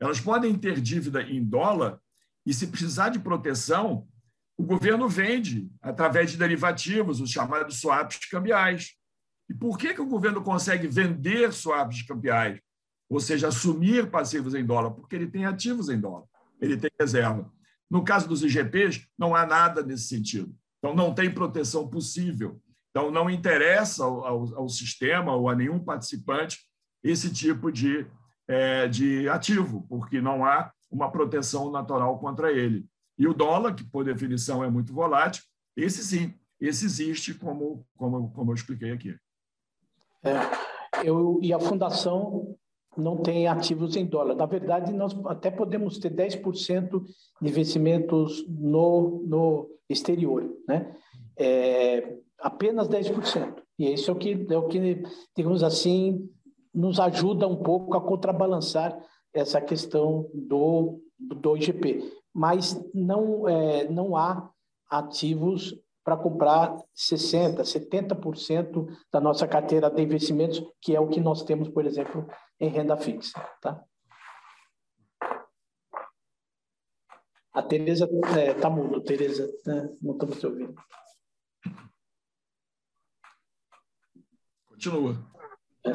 [0.00, 2.00] elas podem ter dívida em dólar
[2.46, 4.08] e, se precisar de proteção,
[4.60, 8.90] o governo vende através de derivativos, os chamados swaps cambiais.
[9.48, 12.60] E por que, que o governo consegue vender swaps cambiais,
[13.08, 14.90] ou seja, assumir passivos em dólar?
[14.90, 16.26] Porque ele tem ativos em dólar,
[16.60, 17.50] ele tem reserva.
[17.90, 20.54] No caso dos IGPs, não há nada nesse sentido.
[20.78, 22.60] Então, não tem proteção possível.
[22.90, 26.58] Então, não interessa ao, ao, ao sistema ou a nenhum participante
[27.02, 28.06] esse tipo de,
[28.46, 32.86] é, de ativo, porque não há uma proteção natural contra ele.
[33.20, 35.44] E o dólar, que por definição é muito volátil,
[35.76, 39.14] esse sim, esse existe, como, como, como eu expliquei aqui.
[40.24, 42.56] É, eu, e a fundação
[42.96, 44.34] não tem ativos em dólar.
[44.34, 47.04] Na verdade, nós até podemos ter 10%
[47.40, 50.50] de investimentos no, no exterior.
[50.66, 50.96] Né?
[51.40, 53.62] é apenas 10%.
[53.78, 55.02] E isso é o que, é o que,
[55.34, 56.28] digamos assim,
[56.72, 58.98] nos ajuda um pouco a contrabalançar
[59.32, 62.19] essa questão do, do IGP.
[62.32, 64.50] Mas não, é, não há
[64.88, 65.74] ativos
[66.04, 71.68] para comprar 60%, 70% da nossa carteira de investimentos, que é o que nós temos,
[71.68, 72.26] por exemplo,
[72.58, 73.40] em renda fixa.
[73.60, 73.84] Tá?
[77.52, 79.96] A Tereza está é, tá mudo, Tereza, né?
[80.00, 80.74] não estamos te ouvindo.
[84.66, 85.14] Continua.
[85.84, 85.90] É,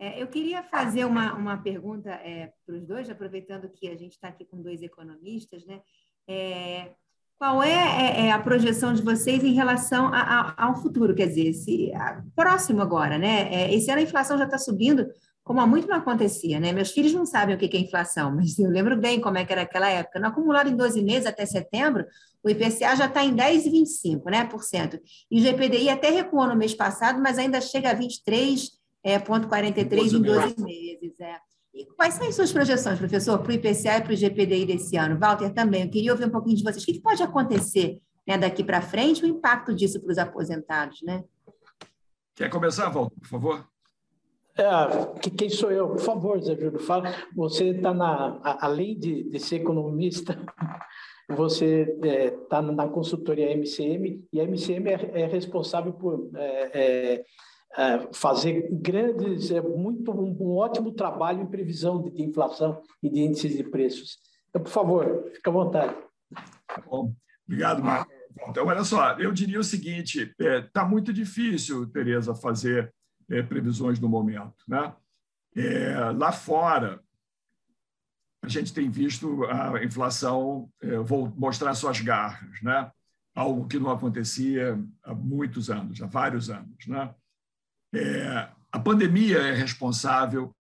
[0.00, 4.28] eu queria fazer uma, uma pergunta é, para os dois, aproveitando que a gente está
[4.28, 5.80] aqui com dois economistas, né?
[6.28, 6.92] É,
[7.40, 11.14] qual é, é, é, a projeção de vocês em relação a, a, ao futuro?
[11.14, 13.48] Quer dizer, se, a, próximo agora, né?
[13.50, 15.06] É, esse ano a inflação já está subindo,
[15.42, 16.70] como há muito não acontecia, né?
[16.70, 19.52] Meus filhos não sabem o que é inflação, mas eu lembro bem como é que
[19.52, 20.20] era aquela época.
[20.20, 22.04] No acumulado em 12 meses até setembro,
[22.42, 25.00] o IPCA já está em 10,25%, né, por cento.
[25.30, 30.22] E o GPDI até recuou no mês passado, mas ainda chega a 23,43% é, em
[30.22, 31.20] 12 meses.
[31.20, 31.36] É.
[31.72, 34.96] E quais são as suas projeções, professor, para o IPCA e para o GPDI desse
[34.96, 35.18] ano?
[35.18, 36.82] Walter, também, eu queria ouvir um pouquinho de vocês.
[36.82, 41.24] O que pode acontecer né, daqui para frente, o impacto disso para os aposentados, né?
[42.34, 43.68] Quer começar, Walter, por favor?
[44.56, 45.88] É, quem sou eu?
[45.88, 47.14] Por favor, Zé Júlio, fala.
[47.34, 50.36] Você está na, além de, de ser economista,
[51.30, 56.70] você está é, tá na consultoria MCM e a MCM é, é responsável por é,
[56.74, 57.24] é,
[58.12, 63.20] fazer grandes, é muito um, um, ótimo trabalho em previsão de, de, inflação e de
[63.20, 64.18] índices de preços.
[64.48, 65.94] Então, por favor, fique à vontade.
[66.66, 67.14] Tá bom,
[67.46, 68.10] obrigado, Marco.
[68.48, 72.92] Então, olha só, eu diria o seguinte: está muito difícil, Tereza, fazer
[73.48, 74.64] previsões no momento.
[74.66, 74.92] Né?
[76.16, 77.00] lá fora,
[78.42, 80.96] a gente tem visto a inflação é,
[81.36, 82.90] mostrar suas garras, né?
[83.34, 86.86] algo que não acontecia há muitos anos, há vários anos.
[86.86, 87.14] Né?
[87.94, 90.54] É, a pandemia é responsável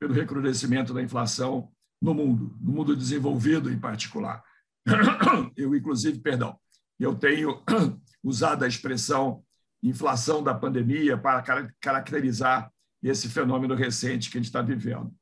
[0.00, 1.70] pelo recrudescimento da inflação
[2.00, 4.42] no mundo, no mundo desenvolvido em particular.
[5.56, 6.58] Eu, inclusive, perdão,
[6.98, 7.62] eu tenho
[8.22, 9.44] usado a expressão
[9.82, 11.42] inflação da pandemia para
[11.80, 12.70] caracterizar
[13.02, 15.12] esse fenômeno recente que a gente está vivendo.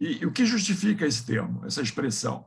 [0.00, 2.46] E, e o que justifica esse termo, essa expressão?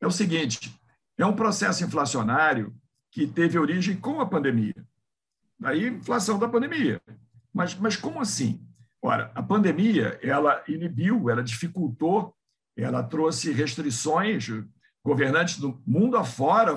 [0.00, 0.72] É o seguinte:
[1.18, 2.74] é um processo inflacionário
[3.10, 4.86] que teve origem com a pandemia.
[5.58, 7.00] Daí, inflação da pandemia.
[7.54, 8.60] Mas, mas como assim?
[9.00, 12.34] Ora, a pandemia, ela inibiu, ela dificultou,
[12.76, 14.48] ela trouxe restrições.
[15.04, 16.74] Governantes do mundo afora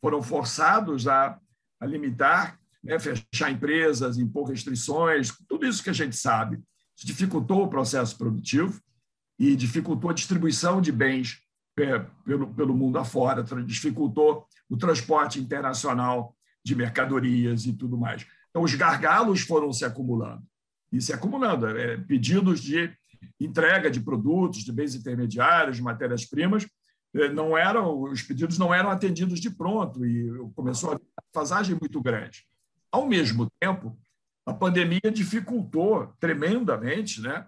[0.00, 1.40] foram forçados a,
[1.80, 6.62] a limitar, né, fechar empresas, impor restrições, tudo isso que a gente sabe.
[6.96, 8.80] Isso dificultou o processo produtivo
[9.38, 11.42] e dificultou a distribuição de bens
[11.78, 18.24] é, pelo, pelo mundo afora, dificultou o transporte internacional de mercadorias e tudo mais.
[18.54, 20.44] Então, os gargalos foram se acumulando
[20.92, 21.66] e se acumulando.
[21.66, 22.88] É, pedidos de
[23.40, 26.64] entrega de produtos, de bens intermediários, de matérias-primas,
[27.16, 31.00] é, não eram os pedidos não eram atendidos de pronto e começou a
[31.32, 32.46] fasagem muito grande.
[32.92, 33.98] Ao mesmo tempo,
[34.46, 37.46] a pandemia dificultou tremendamente, né,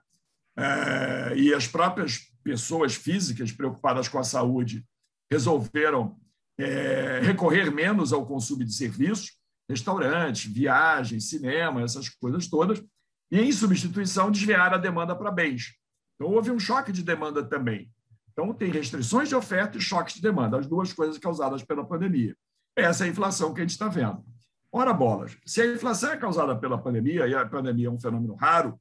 [0.57, 4.85] é, e as próprias pessoas físicas preocupadas com a saúde
[5.31, 6.17] resolveram
[6.59, 9.36] é, recorrer menos ao consumo de serviços,
[9.69, 12.83] restaurantes, viagens, cinema, essas coisas todas,
[13.31, 15.75] e, em substituição, desviar a demanda para bens.
[16.15, 17.91] Então, houve um choque de demanda também.
[18.33, 22.37] Então, tem restrições de oferta e choques de demanda, as duas coisas causadas pela pandemia.
[22.77, 24.25] Essa é a inflação que a gente está vendo.
[24.71, 28.35] Ora, bolas, se a inflação é causada pela pandemia, e a pandemia é um fenômeno
[28.35, 28.79] raro,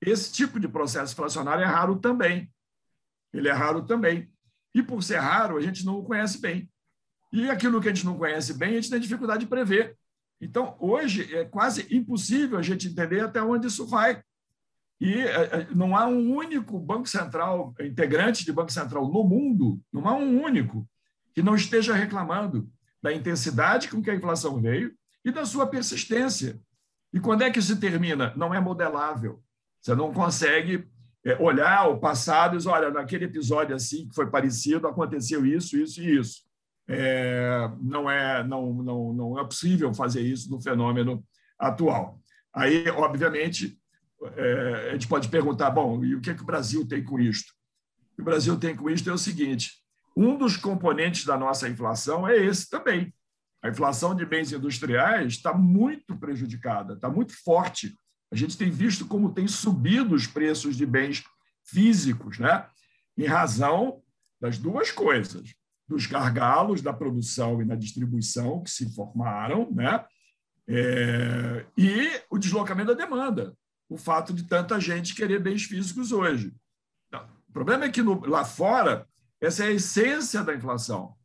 [0.00, 2.50] esse tipo de processo inflacionário é raro também.
[3.32, 4.30] Ele é raro também.
[4.74, 6.70] E por ser raro, a gente não o conhece bem.
[7.32, 9.96] E aquilo que a gente não conhece bem, a gente tem dificuldade de prever.
[10.40, 14.22] Então, hoje, é quase impossível a gente entender até onde isso vai.
[15.00, 19.80] E é, é, não há um único Banco Central, integrante de Banco Central no mundo,
[19.92, 20.88] não há um único
[21.34, 22.70] que não esteja reclamando
[23.02, 26.60] da intensidade com que a inflação veio e da sua persistência.
[27.12, 28.32] E quando é que isso termina?
[28.36, 29.42] Não é modelável.
[29.80, 30.86] Você não consegue
[31.24, 35.78] é, olhar o passado e dizer, olha, naquele episódio assim que foi parecido, aconteceu isso,
[35.78, 36.42] isso e isso.
[36.92, 41.24] É, não, é, não, não, não é possível fazer isso no fenômeno
[41.58, 42.20] atual.
[42.52, 43.78] Aí, obviamente,
[44.36, 47.20] é, a gente pode perguntar, bom, e o que, é que o Brasil tem com
[47.20, 47.52] isto?
[48.12, 49.70] O que o Brasil tem com isto é o seguinte,
[50.16, 53.14] um dos componentes da nossa inflação é esse também.
[53.62, 57.94] A inflação de bens industriais está muito prejudicada, está muito forte
[58.32, 61.24] a gente tem visto como tem subido os preços de bens
[61.64, 62.66] físicos, né?
[63.18, 64.02] em razão
[64.40, 65.52] das duas coisas.
[65.90, 70.04] Dos gargalos da produção e na distribuição que se formaram, né?
[70.68, 73.56] É, e o deslocamento da demanda,
[73.88, 76.54] o fato de tanta gente querer bens físicos hoje.
[77.48, 79.04] O problema é que no, lá fora,
[79.40, 81.16] essa é a essência da inflação.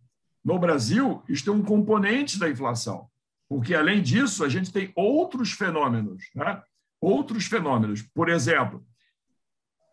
[0.43, 3.07] No Brasil, isso é um componente da inflação,
[3.47, 6.24] porque, além disso, a gente tem outros fenômenos.
[6.34, 6.59] Né?
[6.99, 8.01] Outros fenômenos.
[8.01, 8.84] Por exemplo,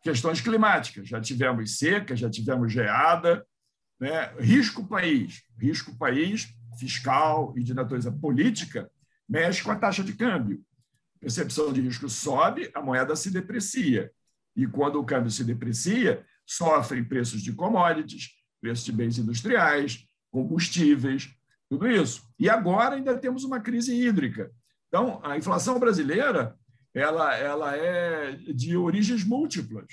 [0.02, 1.06] questões climáticas.
[1.06, 3.46] Já tivemos seca, já tivemos geada.
[4.02, 4.34] Né?
[4.40, 5.44] Risco país.
[5.56, 8.90] Risco país fiscal e de natureza política
[9.28, 10.60] mexe com a taxa de câmbio.
[11.20, 14.10] Percepção de risco sobe, a moeda se deprecia.
[14.56, 18.30] E quando o câmbio se deprecia, sofrem preços de commodities,
[18.60, 21.32] preços de bens industriais, combustíveis,
[21.70, 22.28] tudo isso.
[22.40, 24.50] E agora ainda temos uma crise hídrica.
[24.88, 26.58] Então, a inflação brasileira
[26.92, 29.86] ela, ela é de origens múltiplas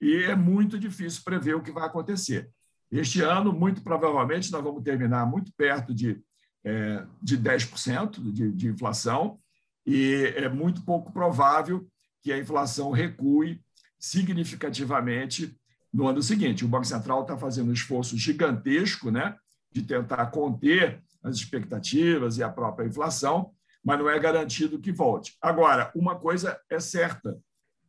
[0.00, 2.50] e é muito difícil prever o que vai acontecer.
[2.94, 6.22] Este ano, muito provavelmente, nós vamos terminar muito perto de,
[6.62, 9.40] é, de 10% de, de inflação
[9.84, 11.84] e é muito pouco provável
[12.22, 13.60] que a inflação recue
[13.98, 15.58] significativamente
[15.92, 16.64] no ano seguinte.
[16.64, 19.34] O Banco Central está fazendo um esforço gigantesco né,
[19.72, 23.50] de tentar conter as expectativas e a própria inflação,
[23.84, 25.36] mas não é garantido que volte.
[25.42, 27.36] Agora, uma coisa é certa: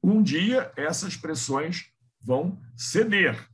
[0.01, 3.53] um dia essas pressões vão ceder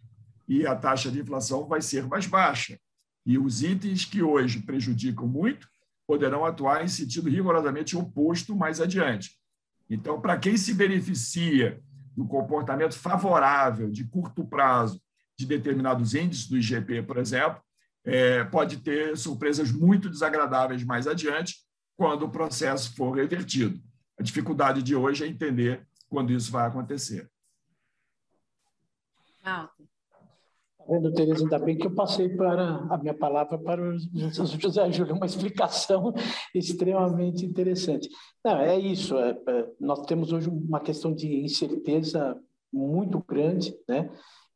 [0.51, 2.77] e a taxa de inflação vai ser mais baixa.
[3.25, 5.65] E os itens que hoje prejudicam muito
[6.05, 9.39] poderão atuar em sentido rigorosamente oposto mais adiante.
[9.89, 11.81] Então, para quem se beneficia
[12.13, 15.01] do comportamento favorável de curto prazo
[15.39, 17.61] de determinados índices do IGP, por exemplo,
[18.03, 21.59] é, pode ter surpresas muito desagradáveis mais adiante,
[21.95, 23.81] quando o processo for revertido.
[24.19, 27.31] A dificuldade de hoje é entender quando isso vai acontecer.
[30.87, 33.97] Vendo, Tereza, ainda bem que eu passei para a minha palavra para o
[34.59, 36.13] José Júlio, uma explicação
[36.53, 38.09] extremamente interessante.
[38.43, 42.37] Não, é isso, é, é, nós temos hoje uma questão de incerteza
[42.71, 44.09] muito grande, né?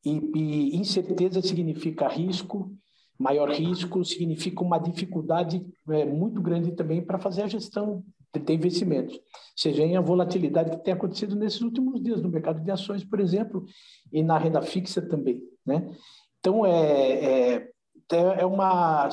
[0.05, 2.71] E, e incerteza significa risco,
[3.17, 8.03] maior risco significa uma dificuldade é, muito grande também para fazer a gestão
[8.39, 9.19] de investimentos.
[9.55, 13.19] Seja em a volatilidade que tem acontecido nesses últimos dias no mercado de ações, por
[13.19, 13.65] exemplo,
[14.11, 15.41] e na renda fixa também.
[15.65, 15.95] Né?
[16.39, 17.11] Então, é,
[17.53, 17.71] é,
[18.11, 19.09] é uma.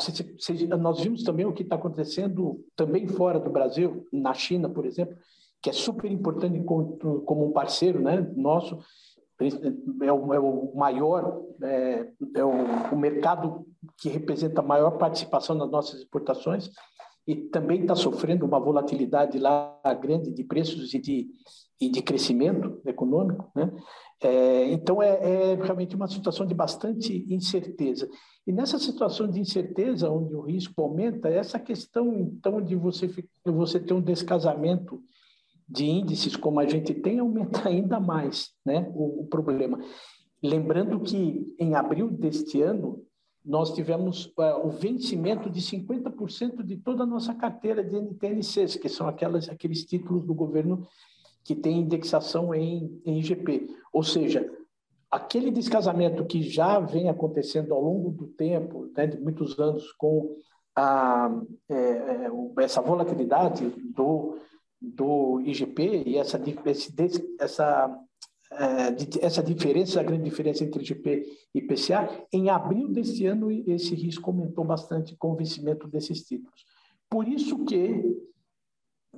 [0.78, 5.16] Nós vimos também o que está acontecendo também fora do Brasil, na China, por exemplo,
[5.62, 8.80] que é super importante como um parceiro né, nosso,
[10.02, 12.52] é o, é o maior, é, é o,
[12.92, 13.66] o, mercado
[13.98, 16.70] que representa a maior participação nas nossas exportações
[17.26, 21.28] e também está sofrendo uma volatilidade lá grande de preços e de,
[21.80, 23.50] e de crescimento econômico.
[23.54, 23.72] Né?
[24.20, 28.08] É, então, é, é realmente uma situação de bastante incerteza.
[28.46, 33.08] E nessa situação de incerteza, onde o risco aumenta, essa questão, então, de você,
[33.44, 35.00] você ter um descasamento
[35.68, 39.80] de índices como a gente tem aumenta ainda mais né, o, o problema.
[40.42, 43.04] Lembrando que em abril deste ano,
[43.44, 48.88] nós tivemos uh, o vencimento de 50% de toda a nossa carteira de NTNCs, que
[48.88, 50.86] são aquelas, aqueles títulos do governo
[51.44, 53.68] que tem indexação em, em IGP.
[53.92, 54.48] Ou seja,
[55.10, 60.36] aquele descasamento que já vem acontecendo ao longo do tempo, né, de muitos anos, com
[60.74, 61.30] a,
[61.68, 62.30] é,
[62.60, 64.38] essa volatilidade do,
[64.80, 67.98] do IGP e essa, esse, essa,
[69.20, 74.30] essa diferença, a grande diferença entre IGP e IPCA, em abril deste ano esse risco
[74.30, 76.64] aumentou bastante com o vencimento desses títulos.
[77.08, 78.16] Por isso que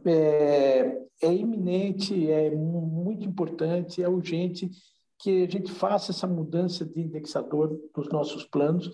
[0.04, 4.70] é, é iminente, é muito importante, é urgente
[5.18, 8.92] que a gente faça essa mudança de indexador dos nossos planos,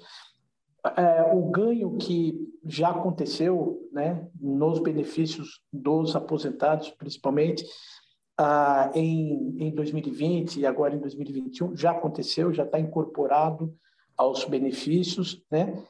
[0.96, 2.34] é, o ganho que
[2.64, 7.64] já aconteceu né, nos benefícios dos aposentados, principalmente,
[8.42, 13.76] ah, em, em 2020 e agora em 2021, já aconteceu, já está incorporado
[14.16, 15.84] aos benefícios né,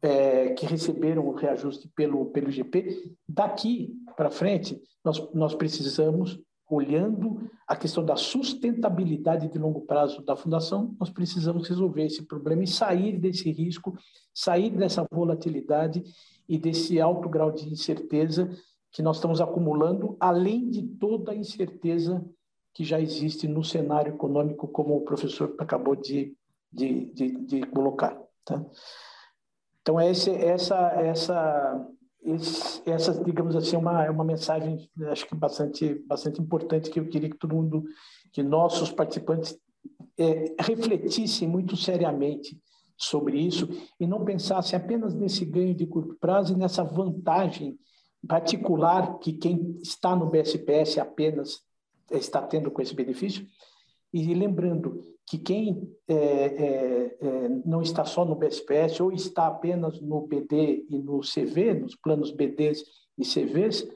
[0.00, 3.12] é, que receberam o reajuste pelo, pelo GP.
[3.28, 6.40] Daqui para frente, nós, nós precisamos
[6.70, 12.62] olhando a questão da sustentabilidade de longo prazo da fundação, nós precisamos resolver esse problema
[12.62, 13.98] e sair desse risco,
[14.32, 16.04] sair dessa volatilidade
[16.48, 18.48] e desse alto grau de incerteza
[18.96, 22.24] que nós estamos acumulando, além de toda a incerteza
[22.72, 26.34] que já existe no cenário econômico, como o professor acabou de,
[26.72, 28.18] de, de, de colocar.
[28.42, 28.64] Tá?
[29.82, 31.86] Então, esse, essa, essa
[32.86, 37.06] essa, digamos assim, é uma, é uma mensagem, acho que bastante, bastante importante, que eu
[37.06, 37.84] queria que todo mundo,
[38.32, 39.58] que nossos participantes
[40.18, 42.58] é, refletissem muito seriamente
[42.96, 43.68] sobre isso
[44.00, 47.78] e não pensasse apenas nesse ganho de curto prazo e nessa vantagem
[48.26, 51.62] particular que quem está no BSPS apenas
[52.10, 53.46] está tendo com esse benefício.
[54.12, 60.00] E lembrando que quem é, é, é, não está só no BSPS ou está apenas
[60.00, 62.84] no BD e no CV, nos planos BDs
[63.18, 63.86] e CVs,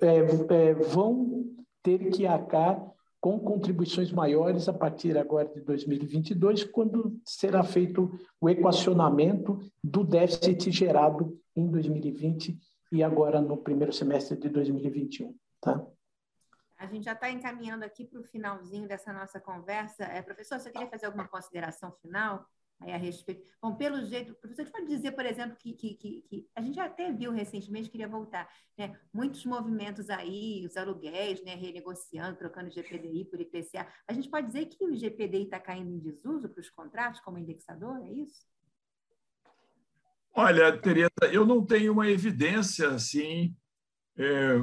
[0.00, 0.16] é,
[0.54, 1.44] é, vão
[1.82, 2.84] ter que arcar
[3.20, 10.70] com contribuições maiores a partir agora de 2022, quando será feito o equacionamento do déficit
[10.70, 12.58] gerado em 2020
[12.90, 15.36] e agora no primeiro semestre de 2021.
[15.60, 15.84] Tá?
[16.78, 20.04] A gente já está encaminhando aqui para o finalzinho dessa nossa conversa.
[20.04, 22.46] É, professor, você queria fazer alguma consideração final
[22.80, 23.42] aí a respeito?
[23.62, 26.78] Bom, pelo jeito, professor, você pode dizer, por exemplo, que, que, que, que, a gente
[26.78, 28.98] até viu recentemente, queria voltar, né?
[29.12, 31.54] muitos movimentos aí, os aluguéis, né?
[31.54, 33.88] renegociando, trocando GPDI por IPCA.
[34.06, 37.38] A gente pode dizer que o GPDI está caindo em desuso para os contratos como
[37.38, 38.44] indexador, é isso?
[40.38, 43.56] Olha, Tereza, eu não tenho uma evidência assim
[44.18, 44.58] é,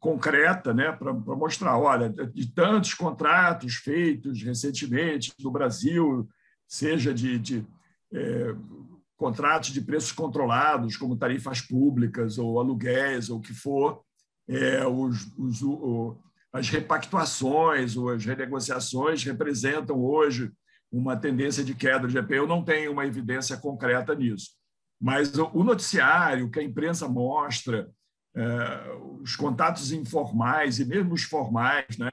[0.00, 6.26] concreta né, para mostrar, olha, de tantos contratos feitos recentemente no Brasil,
[6.66, 7.66] seja de, de
[8.10, 8.54] é,
[9.18, 14.00] contratos de preços controlados, como tarifas públicas ou aluguéis ou o que for,
[14.48, 16.16] é, os, os, o,
[16.50, 20.50] as repactuações ou as renegociações representam hoje
[20.90, 22.38] uma tendência de queda de GP.
[22.38, 24.57] Eu não tenho uma evidência concreta nisso.
[25.00, 27.88] Mas o noticiário que a imprensa mostra,
[28.34, 32.10] é, os contatos informais e mesmo os formais, né,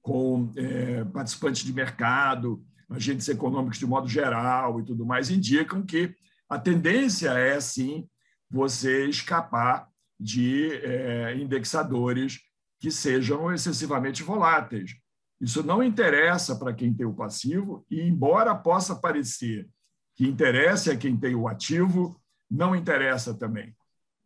[0.00, 6.14] com é, participantes de mercado, agentes econômicos de modo geral e tudo mais, indicam que
[6.48, 8.06] a tendência é, sim,
[8.50, 12.38] você escapar de é, indexadores
[12.78, 14.92] que sejam excessivamente voláteis.
[15.40, 19.68] Isso não interessa para quem tem o passivo, e embora possa parecer
[20.14, 22.20] que interesse a quem tem o ativo,
[22.52, 23.74] não interessa também.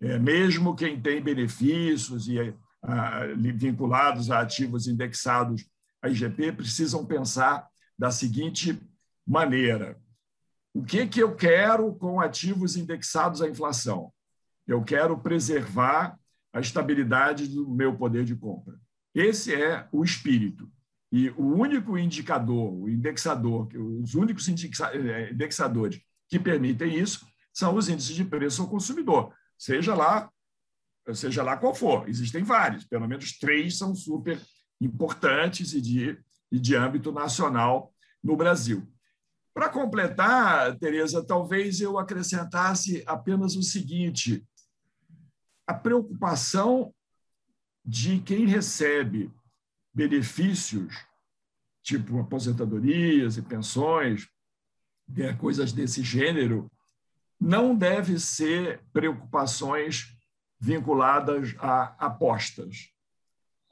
[0.00, 2.38] É, mesmo quem tem benefícios e
[2.82, 5.64] a, vinculados a ativos indexados
[6.02, 7.66] a IGP precisam pensar
[7.98, 8.78] da seguinte
[9.26, 9.98] maneira:
[10.74, 14.12] o que, que eu quero com ativos indexados à inflação?
[14.66, 16.18] Eu quero preservar
[16.52, 18.78] a estabilidade do meu poder de compra.
[19.14, 20.70] Esse é o espírito.
[21.12, 23.68] E o único indicador, o indexador,
[24.02, 27.24] os únicos é, indexadores que permitem isso
[27.56, 30.30] são os índices de preço ao consumidor, seja lá,
[31.14, 32.06] seja lá qual for.
[32.06, 34.38] Existem vários, pelo menos três são super
[34.78, 38.86] importantes e de, e de âmbito nacional no Brasil.
[39.54, 44.46] Para completar, Tereza, talvez eu acrescentasse apenas o seguinte:
[45.66, 46.94] a preocupação
[47.82, 49.32] de quem recebe
[49.94, 50.94] benefícios,
[51.82, 54.28] tipo aposentadorias e pensões,
[55.38, 56.70] coisas desse gênero,
[57.40, 60.16] não deve ser preocupações
[60.58, 62.90] vinculadas a apostas.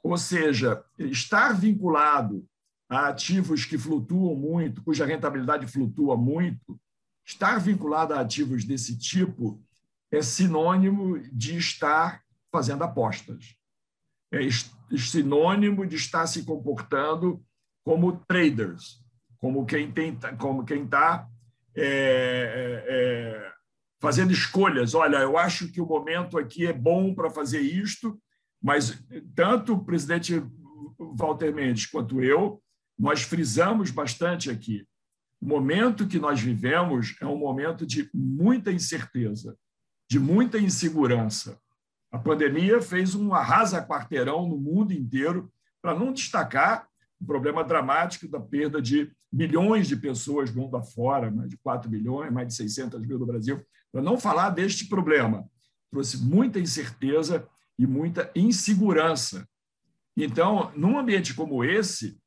[0.03, 2.47] Ou seja, estar vinculado
[2.87, 6.79] a ativos que flutuam muito, cuja rentabilidade flutua muito,
[7.25, 9.59] estar vinculado a ativos desse tipo
[10.11, 13.55] é sinônimo de estar fazendo apostas.
[14.31, 14.39] É
[14.95, 17.43] sinônimo de estar se comportando
[17.83, 19.03] como traders,
[19.39, 21.27] como quem tem, como quem está
[21.75, 23.54] é, é, é
[24.05, 24.93] fazendo escolhas.
[24.93, 28.21] Olha, eu acho que o momento aqui é bom para fazer isto,
[28.61, 29.03] mas
[29.33, 30.43] tanto o presidente
[31.17, 32.61] Walter Mendes quanto eu,
[32.99, 34.85] nós frisamos bastante aqui.
[35.41, 39.57] O momento que nós vivemos é um momento de muita incerteza,
[40.07, 41.59] de muita insegurança.
[42.11, 45.51] A pandemia fez um arrasa-quarteirão no mundo inteiro,
[45.81, 46.87] para não destacar
[47.19, 52.31] o problema dramático da perda de milhões de pessoas mundo afora, mais de 4 milhões,
[52.31, 53.65] mais de 600 mil no Brasil,
[53.95, 55.49] para não falar deste problema.
[55.89, 57.47] Trouxe muita incerteza
[57.79, 59.47] e muita insegurança.
[60.17, 62.19] Então, num ambiente como esse,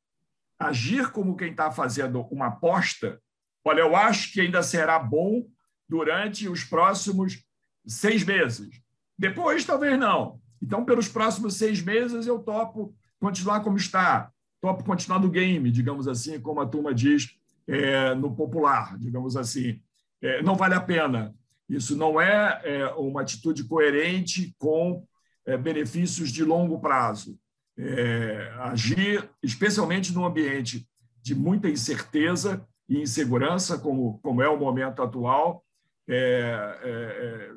[0.57, 3.21] agir como quem está fazendo uma aposta,
[3.63, 5.45] olha, eu acho que ainda será bom
[5.87, 7.45] durante os próximos
[7.85, 8.81] seis meses.
[9.15, 10.41] Depois, talvez não.
[10.59, 16.07] Então, pelos próximos seis meses, eu topo continuar como está, topo continuar no game, digamos
[16.07, 17.29] assim, como a turma diz
[17.67, 19.79] é, no popular, digamos assim.
[20.19, 21.35] É, não vale a pena.
[21.69, 25.05] Isso não é, é uma atitude coerente com
[25.45, 27.39] é, benefícios de longo prazo.
[27.77, 30.89] É, agir, especialmente num ambiente
[31.21, 35.63] de muita incerteza e insegurança, como, como é o momento atual,
[36.07, 37.51] é, é, é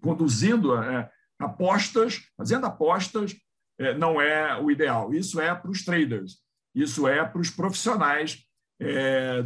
[0.00, 0.72] conduzindo
[1.38, 3.34] apostas, fazendo apostas,
[3.98, 5.12] não é o ideal.
[5.12, 6.38] Isso é para os traders,
[6.74, 8.44] isso é para os profissionais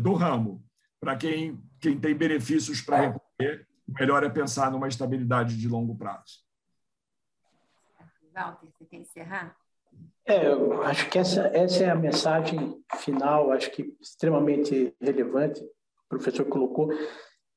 [0.01, 0.65] do ramo,
[1.01, 6.47] para quem quem tem benefícios para recolher, melhor é pensar numa estabilidade de longo prazo.
[8.35, 9.57] Walter, você quer encerrar?
[10.25, 16.09] É, eu acho que essa, essa é a mensagem final, acho que extremamente relevante, o
[16.09, 16.91] professor colocou.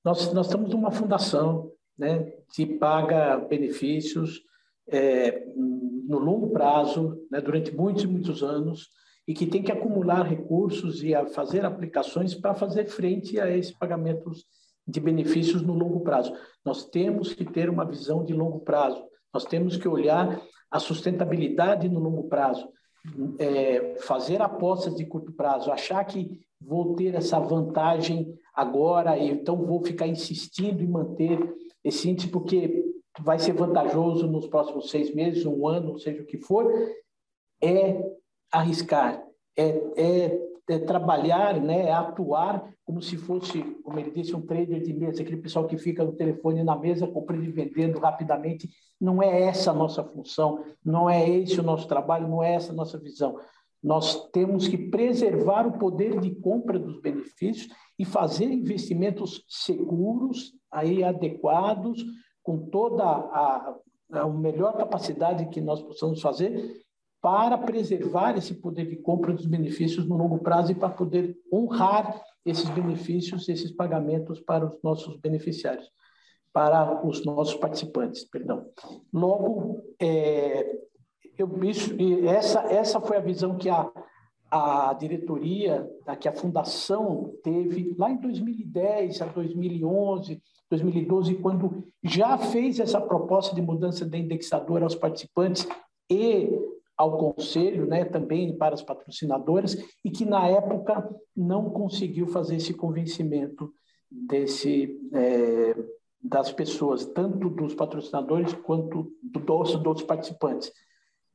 [0.04, 4.42] Nós, nós estamos numa fundação né, que paga benefícios
[4.88, 8.90] é, no longo prazo, né, durante muitos e muitos anos,
[9.28, 14.46] e que tem que acumular recursos e fazer aplicações para fazer frente a esses pagamentos
[14.88, 16.34] de benefícios no longo prazo.
[16.66, 19.04] Nós temos que ter uma visão de longo prazo,
[19.34, 22.70] nós temos que olhar a sustentabilidade no longo prazo,
[23.40, 29.84] é, fazer apostas de curto prazo, achar que vou ter essa vantagem agora, então vou
[29.84, 31.40] ficar insistindo em manter
[31.84, 32.86] esse índice, porque
[33.20, 36.72] vai ser vantajoso nos próximos seis meses, um ano, seja o que for,
[37.62, 38.02] é
[38.52, 39.24] arriscar,
[39.58, 44.82] é, é, é, trabalhar, né, é atuar como se fosse, como ele disse, um trader
[44.82, 48.70] de mesa, aquele pessoal que fica no telefone na mesa comprando e vendendo rapidamente.
[49.00, 52.72] Não é essa a nossa função, não é esse o nosso trabalho, não é essa
[52.72, 53.38] a nossa visão.
[53.84, 61.04] Nós temos que preservar o poder de compra dos benefícios e fazer investimentos seguros, aí
[61.04, 62.04] adequados,
[62.44, 63.76] com toda a,
[64.12, 66.82] a melhor capacidade que nós possamos fazer
[67.22, 72.22] para preservar esse poder de compra dos benefícios no longo prazo e para poder honrar
[72.44, 75.88] esses benefícios, esses pagamentos para os nossos beneficiários,
[76.52, 78.66] para os nossos participantes, perdão.
[79.14, 80.76] Logo, é,
[81.38, 81.96] eu, isso,
[82.28, 83.88] essa, essa foi a visão que a,
[84.50, 85.88] a diretoria,
[86.20, 93.54] que a fundação teve lá em 2010 a 2011, 2012, quando já fez essa proposta
[93.54, 95.68] de mudança da indexadora aos participantes
[96.10, 96.50] e
[96.98, 102.74] ao conselho, né, também para as patrocinadoras, e que na época não conseguiu fazer esse
[102.74, 103.74] convencimento
[104.10, 105.76] desse é,
[106.24, 110.72] das pessoas, tanto dos patrocinadores quanto dos, dos participantes.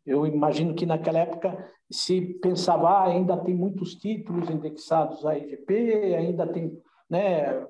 [0.04, 6.14] Eu imagino que naquela época se pensava ah, ainda tem muitos títulos indexados à IGP,
[6.14, 7.66] ainda tem né,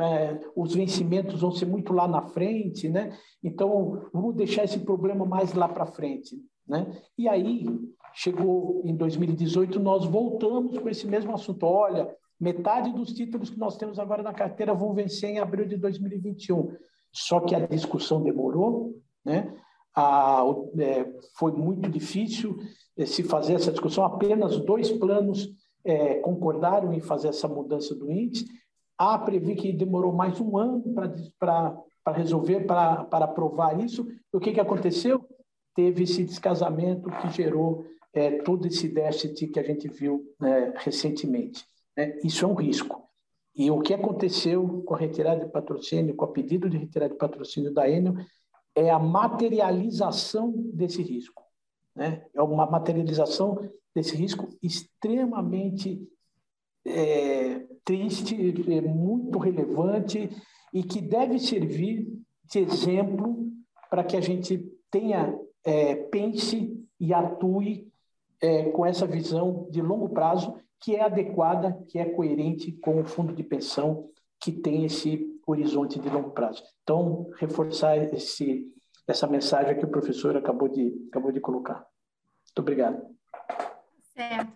[0.00, 3.16] é, os vencimentos vão ser muito lá na frente, né?
[3.42, 6.36] Então vamos deixar esse problema mais lá para frente.
[6.66, 6.86] Né?
[7.16, 7.66] E aí,
[8.14, 11.64] chegou em 2018, nós voltamos com esse mesmo assunto.
[11.64, 15.76] Olha, metade dos títulos que nós temos agora na carteira vão vencer em abril de
[15.76, 16.74] 2021.
[17.12, 18.94] Só que a discussão demorou,
[19.24, 19.54] né?
[19.96, 20.42] A,
[20.78, 21.06] é,
[21.38, 22.56] foi muito difícil
[22.96, 24.04] é, se fazer essa discussão.
[24.04, 25.48] Apenas dois planos
[25.84, 28.44] é, concordaram em fazer essa mudança do índice.
[28.98, 30.82] A previ que demorou mais um ano
[31.38, 34.06] para resolver, para aprovar isso.
[34.32, 35.24] O que, que aconteceu?
[35.74, 41.64] Teve esse descasamento que gerou é, todo esse déficit que a gente viu é, recentemente.
[41.96, 42.18] Né?
[42.22, 43.02] Isso é um risco.
[43.56, 47.18] E o que aconteceu com a retirada de patrocínio, com o pedido de retirada de
[47.18, 48.14] patrocínio da Enel,
[48.74, 51.42] é a materialização desse risco.
[51.94, 52.24] Né?
[52.34, 53.58] É uma materialização
[53.94, 56.02] desse risco extremamente
[56.84, 58.36] é, triste,
[58.72, 60.28] é, muito relevante
[60.72, 62.06] e que deve servir
[62.44, 63.48] de exemplo
[63.88, 67.90] para que a gente tenha é, pense e atue
[68.40, 73.04] é, com essa visão de longo prazo que é adequada, que é coerente com o
[73.04, 76.62] fundo de pensão que tem esse horizonte de longo prazo.
[76.82, 78.70] Então, reforçar esse,
[79.06, 81.76] essa mensagem que o professor acabou de, acabou de colocar.
[81.76, 83.02] Muito obrigado.
[84.12, 84.52] Certo.